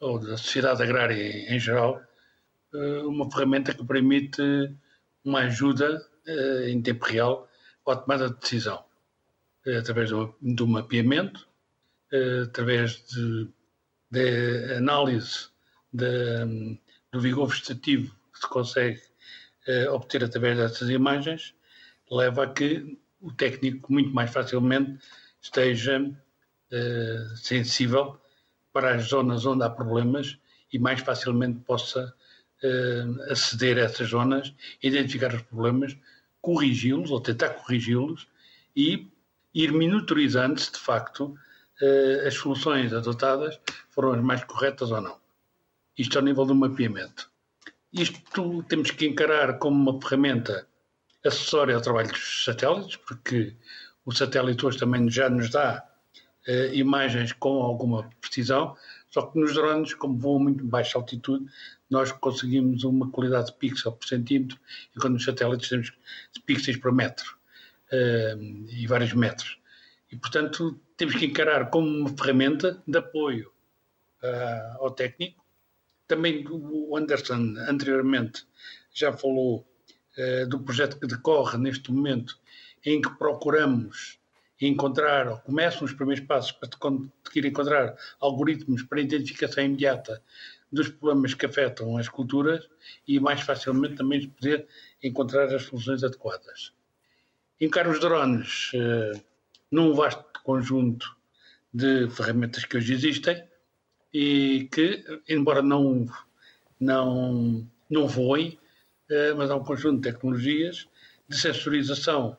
[0.00, 2.00] ou da sociedade agrária em geral,
[3.06, 4.42] uma ferramenta que permite
[5.24, 7.48] uma ajuda eh, em tempo real
[7.86, 8.84] à tomada de decisão,
[9.66, 11.48] eh, através do mapeamento,
[12.42, 13.48] através de,
[14.10, 15.48] de análise
[15.92, 16.78] de,
[17.12, 19.00] do vigor vegetativo que se consegue
[19.90, 21.54] obter através dessas imagens,
[22.10, 24.98] leva a que o técnico muito mais facilmente
[25.40, 26.10] esteja
[27.36, 28.18] sensível
[28.72, 30.38] para as zonas onde há problemas
[30.72, 32.14] e mais facilmente possa
[32.62, 34.52] uh, aceder a essas zonas,
[34.82, 35.96] identificar os problemas,
[36.40, 38.26] corrigi-los ou tentar corrigi-los
[38.76, 39.08] e
[39.54, 41.34] ir monitorizando se de facto
[41.82, 43.58] uh, as soluções adotadas
[43.90, 45.18] foram as mais corretas ou não.
[45.96, 47.30] Isto ao nível do mapeamento.
[47.92, 50.66] Isto temos que encarar como uma ferramenta
[51.24, 53.54] acessória ao trabalho dos satélites, porque
[54.04, 55.84] o satélite hoje também já nos dá
[56.46, 58.76] uh, imagens com alguma precisão,
[59.10, 61.46] só que nos drones, como voam muito baixa altitude,
[61.88, 64.58] nós conseguimos uma qualidade de pixel por centímetro,
[64.96, 65.92] enquanto nos satélites temos
[66.44, 67.36] pixels por metro
[67.92, 69.58] uh, e vários metros.
[70.10, 73.50] E, portanto, temos que encarar como uma ferramenta de apoio
[74.22, 75.44] uh, ao técnico.
[76.06, 78.46] Também o Anderson, anteriormente,
[78.92, 79.66] já falou
[80.18, 82.38] uh, do projeto que decorre neste momento,
[82.84, 84.17] em que procuramos
[84.66, 90.22] encontrar, ou começam os primeiros passos para conseguir encontrar algoritmos para identificação imediata
[90.70, 92.68] dos problemas que afetam as culturas
[93.06, 94.66] e mais facilmente também poder
[95.02, 96.72] encontrar as soluções adequadas.
[97.60, 99.20] Encar os drones eh,
[99.70, 101.16] num vasto conjunto
[101.72, 103.42] de ferramentas que hoje existem
[104.12, 106.06] e que, embora não,
[106.78, 108.58] não, não voem,
[109.10, 110.88] eh, mas há um conjunto de tecnologias
[111.28, 112.36] de sensorização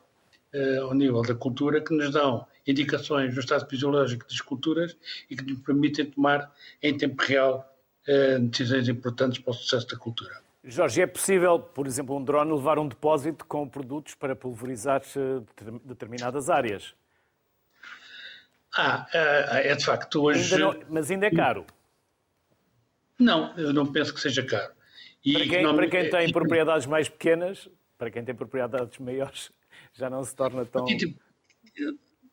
[0.52, 4.96] eh, ao nível da cultura que nos dão indicações do estado fisiológico das culturas
[5.28, 7.72] e que nos permitem tomar em tempo real
[8.06, 10.40] eh, decisões importantes para o sucesso da cultura.
[10.62, 15.02] Jorge, é possível, por exemplo, um drone levar um depósito com produtos para pulverizar
[15.84, 16.94] determinadas áreas?
[18.76, 20.54] Ah, é, é de facto hoje.
[20.54, 21.64] Ainda não, mas ainda é caro.
[23.18, 24.72] Não, eu não penso que seja caro.
[25.24, 29.50] E para, quem, para quem tem propriedades mais pequenas, para quem tem propriedades maiores,
[29.92, 30.84] já não se torna tão.
[30.84, 31.20] Tipo,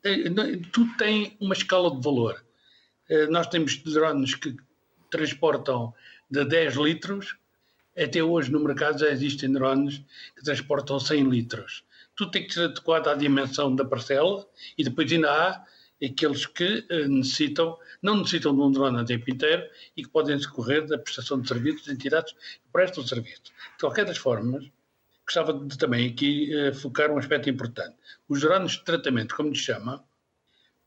[0.03, 2.43] eh, tudo tem uma escala de valor.
[3.29, 4.57] Nós temos drones que
[5.09, 5.93] transportam
[6.29, 7.37] de 10 litros,
[7.97, 10.03] até hoje no mercado já existem drones
[10.35, 11.83] que transportam 100 litros.
[12.15, 14.45] Tudo tem que ser adequado à dimensão da parcela
[14.77, 15.65] e depois ainda há
[16.03, 19.63] aqueles que eh, necessitam, não necessitam de um drone a tempo inteiro
[19.95, 23.41] e que podem decorrer da prestação de serviços de entidades que prestam serviço.
[23.43, 24.69] De qualquer das formas,
[25.27, 27.95] gostava de também aqui uh, focar um aspecto importante.
[28.27, 30.03] Os drones de tratamento, como se chama,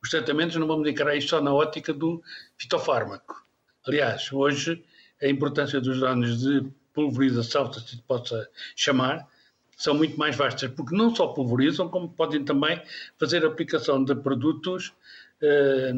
[0.03, 2.23] os tratamentos não vamos encarar isto só na ótica do
[2.57, 3.47] fitofármaco.
[3.87, 4.83] Aliás, hoje
[5.23, 9.29] a importância dos drones de pulverização, se se possa chamar,
[9.77, 12.83] são muito mais vastas, porque não só pulverizam, como podem também
[13.19, 14.93] fazer aplicação de produtos
[15.41, 15.93] eh,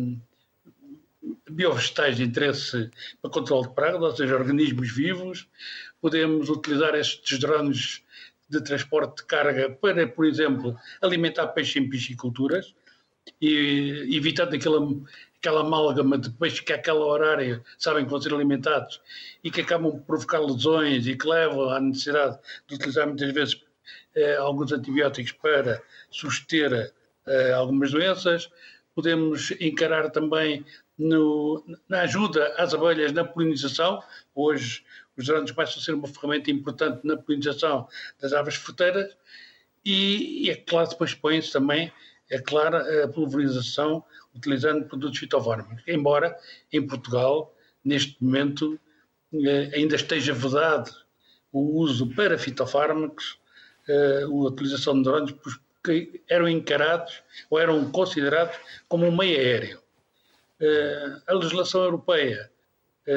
[1.50, 2.90] biovegetais de interesse
[3.20, 5.48] para controle de pragas, ou seja, organismos vivos.
[6.00, 8.02] Podemos utilizar estes drones
[8.52, 12.74] de transporte de carga para, por exemplo, alimentar peixe em pisciculturas
[13.40, 14.80] e evitando aquela
[15.42, 19.00] aquela amálgama de peixes que àquela horária sabem que vão ser alimentados
[19.42, 22.38] e que acabam por provocar lesões e que levam à necessidade
[22.68, 23.60] de utilizar muitas vezes
[24.14, 25.82] eh, alguns antibióticos para
[26.12, 26.92] suster
[27.26, 28.48] eh, algumas doenças.
[28.94, 30.64] Podemos encarar também
[30.96, 34.00] no, na ajuda às abelhas na polinização.
[34.36, 34.84] Hoje
[35.16, 37.88] os drones começam a ser uma ferramenta importante na polinização
[38.20, 39.16] das aves fruteiras
[39.84, 41.92] e, e é claro, depois põe-se também,
[42.30, 44.04] é claro, a pulverização
[44.34, 46.36] utilizando produtos fitofármacos, embora
[46.72, 47.54] em Portugal,
[47.84, 48.78] neste momento,
[49.34, 50.90] eh, ainda esteja vedado
[51.52, 53.38] o uso para fitofármacos,
[53.88, 58.56] eh, a utilização de drones, porque eram encarados ou eram considerados
[58.88, 59.82] como um meio aéreo.
[60.60, 62.50] Eh, a legislação europeia,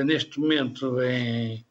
[0.03, 1.63] neste momento, em,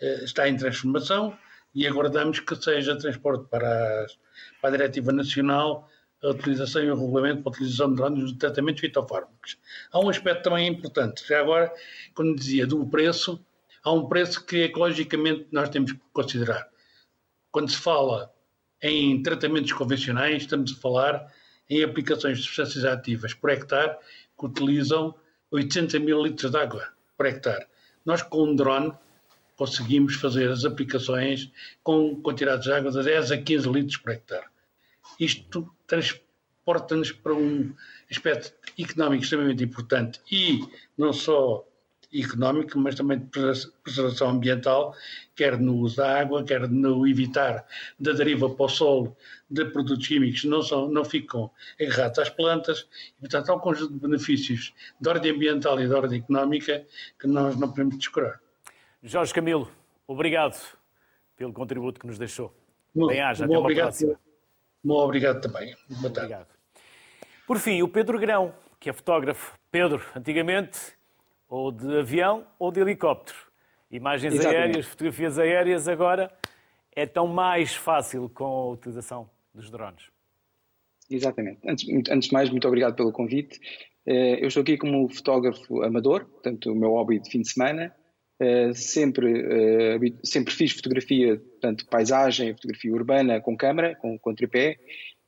[0.00, 1.36] está em transformação
[1.74, 4.18] e aguardamos que seja transporte para, as,
[4.60, 5.88] para a Diretiva Nacional
[6.22, 9.58] a utilização e o regulamento para a utilização de drones de tratamentos fitofármacos.
[9.92, 11.72] Há um aspecto também importante, já agora,
[12.14, 13.44] quando dizia do preço,
[13.82, 16.68] há um preço que ecologicamente nós temos que considerar.
[17.50, 18.32] Quando se fala
[18.82, 21.32] em tratamentos convencionais, estamos a falar
[21.68, 23.96] em aplicações de substâncias ativas por hectare
[24.38, 25.14] que utilizam
[25.50, 27.66] 800 mil litros de água por hectare.
[28.04, 28.92] Nós, com um drone,
[29.56, 31.50] conseguimos fazer as aplicações
[31.82, 34.46] com quantidades de água de 10 a 15 litros por hectare.
[35.18, 37.72] Isto transporta-nos para um
[38.10, 40.60] aspecto económico extremamente importante e
[40.96, 41.66] não só
[42.14, 43.26] económico, mas também de
[43.82, 44.94] preservação ambiental,
[45.34, 47.66] quer no uso da água, quer no evitar
[47.98, 49.16] da deriva para o solo
[49.50, 51.50] de produtos químicos não, são, não ficam
[51.80, 52.86] agarrados às plantas.
[53.18, 56.84] E, portanto, há um conjunto de benefícios de ordem ambiental e de ordem económica
[57.18, 58.40] que nós não podemos descurar.
[59.02, 59.70] Jorge Camilo,
[60.06, 60.56] obrigado
[61.36, 62.54] pelo contributo que nos deixou.
[62.94, 64.18] Bem-aja, até uma próxima.
[64.82, 65.74] Muito obrigado também.
[65.88, 66.32] Boa tarde.
[66.32, 66.56] Obrigado.
[67.46, 69.58] Por fim, o Pedro Grão, que é fotógrafo.
[69.70, 70.78] Pedro, antigamente,
[71.48, 73.38] ou de avião ou de helicóptero.
[73.90, 74.58] Imagens Exatamente.
[74.58, 76.32] aéreas, fotografias aéreas, agora
[76.94, 80.10] é tão mais fácil com a utilização dos drones.
[81.10, 81.60] Exatamente.
[81.68, 83.60] Antes, antes de mais, muito obrigado pelo convite.
[84.06, 87.94] Eh, eu estou aqui como fotógrafo amador, portanto, o meu hobby de fim de semana.
[88.38, 94.76] Eh, sempre, uh, sempre fiz fotografia, portanto, paisagem, fotografia urbana com câmara, com, com tripé,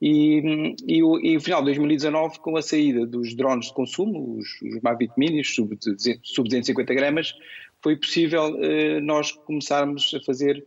[0.00, 4.60] e, e, e no final de 2019, com a saída dos drones de consumo, os,
[4.60, 5.74] os Mavic Minis, sub,
[6.22, 7.34] sub 250 gramas,
[7.82, 10.64] foi possível uh, nós começarmos a fazer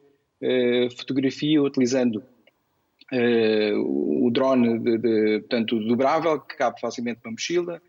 [0.98, 2.24] fotografia utilizando
[3.78, 7.80] o drone de, de, dobrável, que cabe facilmente para mochila,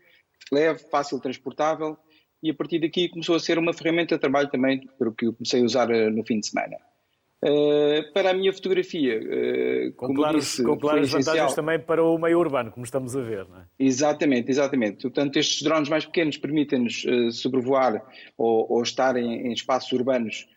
[0.51, 1.97] leve, fácil transportável,
[2.43, 5.61] e a partir daqui começou a ser uma ferramenta de trabalho também, porque eu comecei
[5.61, 6.75] a usar eh, no fim de semana.
[7.41, 12.17] Uh, para a minha fotografia, uh, com, claros, disse, com claras vantagens também para o
[12.17, 13.65] meio urbano, como estamos a ver, não é?
[13.79, 15.01] Exatamente, exatamente.
[15.01, 18.01] Portanto, estes drones mais pequenos permitem-nos uh, sobrevoar
[18.37, 20.47] ou, ou estar em, em espaços urbanos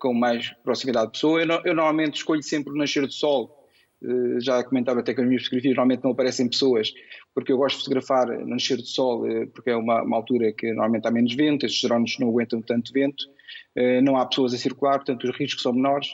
[0.00, 1.40] com mais proximidade de pessoa.
[1.40, 3.62] Eu, eu, normalmente escolho sempre o nascer do sol
[4.02, 6.92] eh, já comentava até que as minhas fotografias normalmente não aparecem pessoas,
[7.34, 10.52] porque eu gosto de fotografar no nascer do sol, eh, porque é uma, uma, altura
[10.52, 13.24] que normalmente há menos vento, estes drones não aguentam tanto vento,
[13.74, 16.08] eh, não há pessoas a circular, portanto os riscos são menores,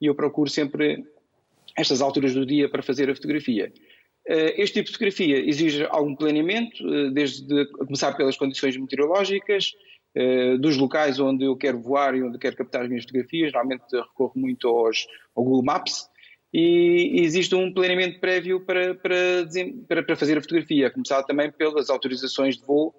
[0.00, 1.04] e eu procuro sempre
[1.76, 3.72] estas alturas do dia para fazer a fotografia.
[4.26, 9.72] Este tipo de fotografia exige algum planeamento, desde começar pelas condições meteorológicas,
[10.60, 13.52] dos locais onde eu quero voar e onde quero captar as minhas fotografias.
[13.52, 16.09] Normalmente recorro muito aos, ao Google Maps,
[16.52, 21.88] e existe um planeamento prévio para, para, para, fazer a fotografia, a começar também pelas
[21.88, 22.94] autorizações de voo,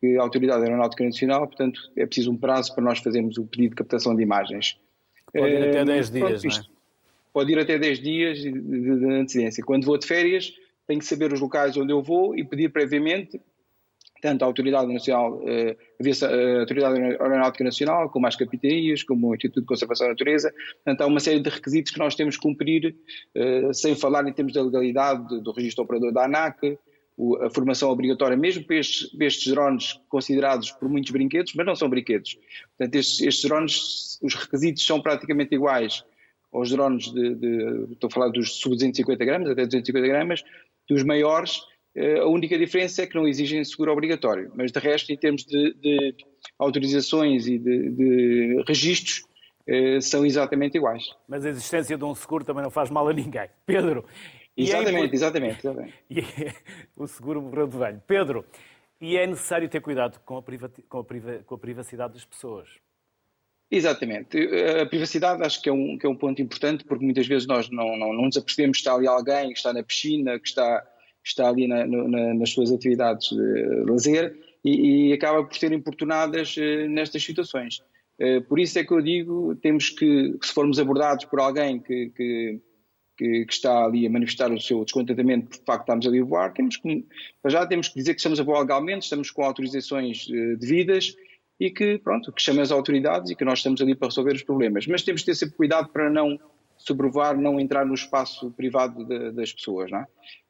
[0.00, 3.70] que a Autoridade Aeronáutica Nacional, portanto, é preciso um prazo para nós fazermos o pedido
[3.70, 4.78] de captação de imagens.
[5.32, 6.76] Pode ir até 10 dias, Pronto, isto, é?
[7.32, 9.62] Pode ir até 10 dias de, de, de antecedência.
[9.64, 10.52] Quando vou de férias,
[10.86, 13.40] tenho que saber os locais onde eu vou e pedir previamente
[14.20, 19.62] tanto a Autoridade Nacional, eh, a Autoridade Aeronáutica Nacional, como as capitanias, como o Instituto
[19.62, 20.52] de Conservação da Natureza.
[20.84, 22.94] Portanto, há uma série de requisitos que nós temos que cumprir,
[23.34, 26.78] eh, sem falar em termos da legalidade do registro operador da ANAC,
[27.40, 31.74] a formação obrigatória, mesmo para estes, para estes, drones considerados por muitos brinquedos, mas não
[31.74, 32.38] são brinquedos.
[32.76, 36.04] Portanto, estes, estes drones, os requisitos são praticamente iguais
[36.52, 40.44] aos drones de, de estou a falar dos sub 250 gramas, até 250 gramas,
[40.88, 41.75] dos maiores, eh,
[42.22, 45.74] a única diferença é que não exigem seguro obrigatório, mas de resto, em termos de,
[45.74, 46.14] de
[46.58, 49.22] autorizações e de, de registros,
[49.66, 51.04] eh, são exatamente iguais.
[51.26, 53.48] Mas a existência de um seguro também não faz mal a ninguém.
[53.66, 54.04] Pedro.
[54.56, 55.94] Exatamente, é exatamente, exatamente.
[56.16, 56.54] É,
[56.96, 58.02] o seguro morreu de velho.
[58.06, 58.44] Pedro,
[59.00, 61.04] e é necessário ter cuidado com a, com, a
[61.44, 62.68] com a, privacidade das pessoas.
[63.70, 64.38] Exatamente.
[64.80, 67.68] A privacidade acho que é um, que é um ponto importante, porque muitas vezes nós
[67.68, 70.86] não, não, não nos apercebemos que está ali alguém que está na piscina, que está
[71.28, 76.56] está ali na, na, nas suas atividades de lazer e, e acaba por ser importunadas
[76.58, 77.82] eh, nestas situações.
[78.18, 82.10] Eh, por isso é que eu digo, temos que, se formos abordados por alguém que,
[82.10, 82.60] que,
[83.16, 86.76] que, está ali a manifestar o seu descontentamento por facto estamos ali a voar, temos
[86.76, 87.04] que,
[87.46, 91.14] já temos que dizer que estamos a voar legalmente, estamos com autorizações eh, devidas
[91.58, 94.42] e que, pronto, que chamem as autoridades e que nós estamos ali para resolver os
[94.42, 94.86] problemas.
[94.86, 96.38] Mas temos que ter sempre cuidado para não
[96.86, 100.06] sobrevoar, não entrar no espaço privado de, das pessoas, não é?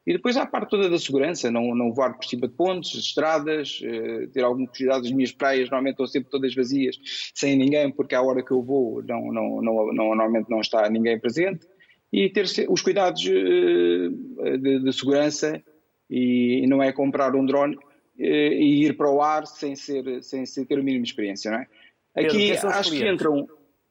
[0.06, 2.94] E depois há a parte toda da segurança, não, não voar por cima de pontes,
[2.94, 5.04] estradas, eh, ter algum cuidado.
[5.04, 6.96] As minhas praias normalmente estão sempre todas vazias,
[7.34, 10.88] sem ninguém, porque à hora que eu vou não, não, não, não normalmente não está
[10.88, 11.66] ninguém presente.
[12.12, 15.60] E ter os cuidados eh, de, de, segurança
[16.08, 17.76] e, e, não é comprar um drone
[18.16, 21.58] eh, e ir para o ar sem, ser, sem, sem ter a mínima experiência, não
[21.58, 21.66] é?
[22.14, 23.46] Aqui Pedro, acho que entram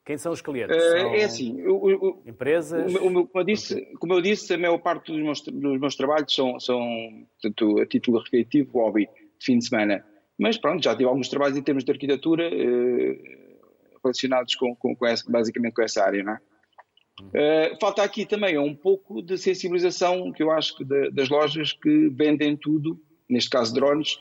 [0.06, 0.76] Quem são os clientes?
[0.76, 2.94] Uh, são é assim, o, empresas?
[2.94, 6.60] Como, eu disse, como eu disse, a maior parte dos meus, dos meus trabalhos são,
[6.60, 6.80] são
[7.42, 9.08] portanto, a título recreativo, hobby,
[9.40, 10.06] de fim de semana.
[10.38, 13.18] Mas pronto, já tive alguns trabalhos em termos de arquitetura uh,
[14.04, 16.40] relacionados com, com, com essa, basicamente com essa área, não é?
[17.22, 21.72] Uh, falta aqui também um pouco de sensibilização, que eu acho que de, das lojas
[21.72, 24.16] que vendem tudo, neste caso drones,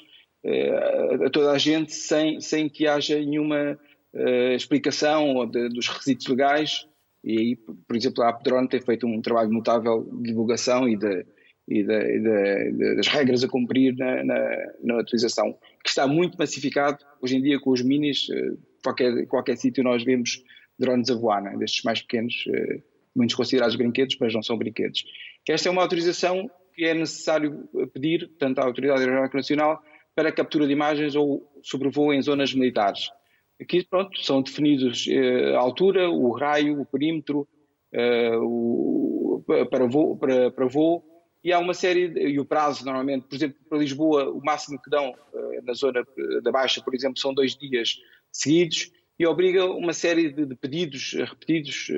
[0.45, 3.79] uh, a toda a gente, sem, sem que haja nenhuma
[4.15, 6.87] uh, explicação de, dos requisitos legais.
[7.23, 11.27] E aí, por exemplo, a Apdrone tem feito um trabalho notável de divulgação e, de,
[11.69, 16.99] e, de, de, das regras a cumprir na, na, na, utilização, que está muito massificado.
[17.23, 18.27] Hoje em dia, com os minis,
[18.83, 20.43] qualquer, qualquer sítio nós vemos
[20.79, 21.57] drones a voar, né?
[21.57, 22.83] destes mais pequenos, uh,
[23.15, 25.05] muitos considerados brinquedos, mas não são brinquedos.
[25.49, 29.83] Esta é uma autorização que é necessário pedir, tanto à Autoridade Aeronáutica Nacional,
[30.15, 33.11] para captura de imagens ou sobrevoo em zonas militares.
[33.61, 37.49] Aqui, pronto, são definidos uh, a altura, o raio, o perímetro,
[38.43, 41.05] o, para, voo, para, para voo,
[41.45, 44.83] e há uma série, de, e o prazo normalmente, por exemplo, para Lisboa, o máximo
[44.83, 45.15] que dão
[45.63, 46.05] na zona
[46.43, 47.95] da Baixa, por exemplo, são dois dias
[48.33, 51.89] seguidos, e obriga uma série de, de pedidos repetidos,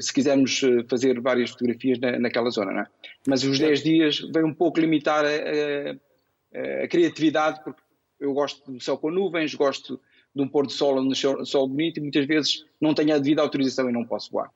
[0.00, 2.72] se quisermos eh, fazer várias fotografias na, naquela zona.
[2.72, 2.86] Não é?
[3.26, 7.80] Mas os 10 dias vem um pouco limitar a, a, a, criatividade, porque
[8.18, 10.00] eu gosto do céu com nuvens, gosto
[10.36, 13.40] de um pôr de sol onde sol bonito e muitas vezes não tenho a devida
[13.40, 14.50] autorização e não posso voar.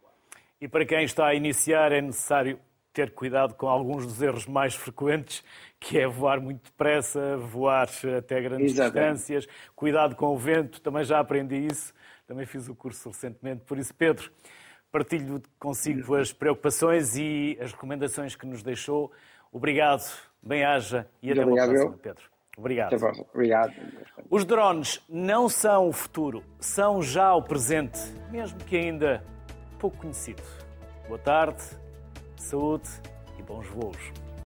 [0.61, 2.61] E para quem está a iniciar é necessário
[2.93, 5.43] ter cuidado com alguns dos erros mais frequentes,
[5.79, 9.15] que é voar muito depressa, voar até grandes Exatamente.
[9.15, 11.95] distâncias, cuidado com o vento, também já aprendi isso,
[12.27, 13.63] também fiz o curso recentemente.
[13.65, 14.31] Por isso, Pedro,
[14.93, 19.11] partilho consigo as preocupações e as recomendações que nos deixou.
[19.51, 20.03] Obrigado,
[20.43, 22.40] bem-aja e até Obrigado, uma próxima, Pedro.
[22.61, 22.95] Obrigado.
[23.35, 23.73] Obrigado.
[24.31, 27.99] Os drones não são o futuro, são já o presente,
[28.31, 29.25] mesmo que ainda
[29.79, 30.43] pouco conhecido.
[31.09, 31.63] Boa tarde
[32.41, 32.89] saúde
[33.39, 34.13] e bons voos.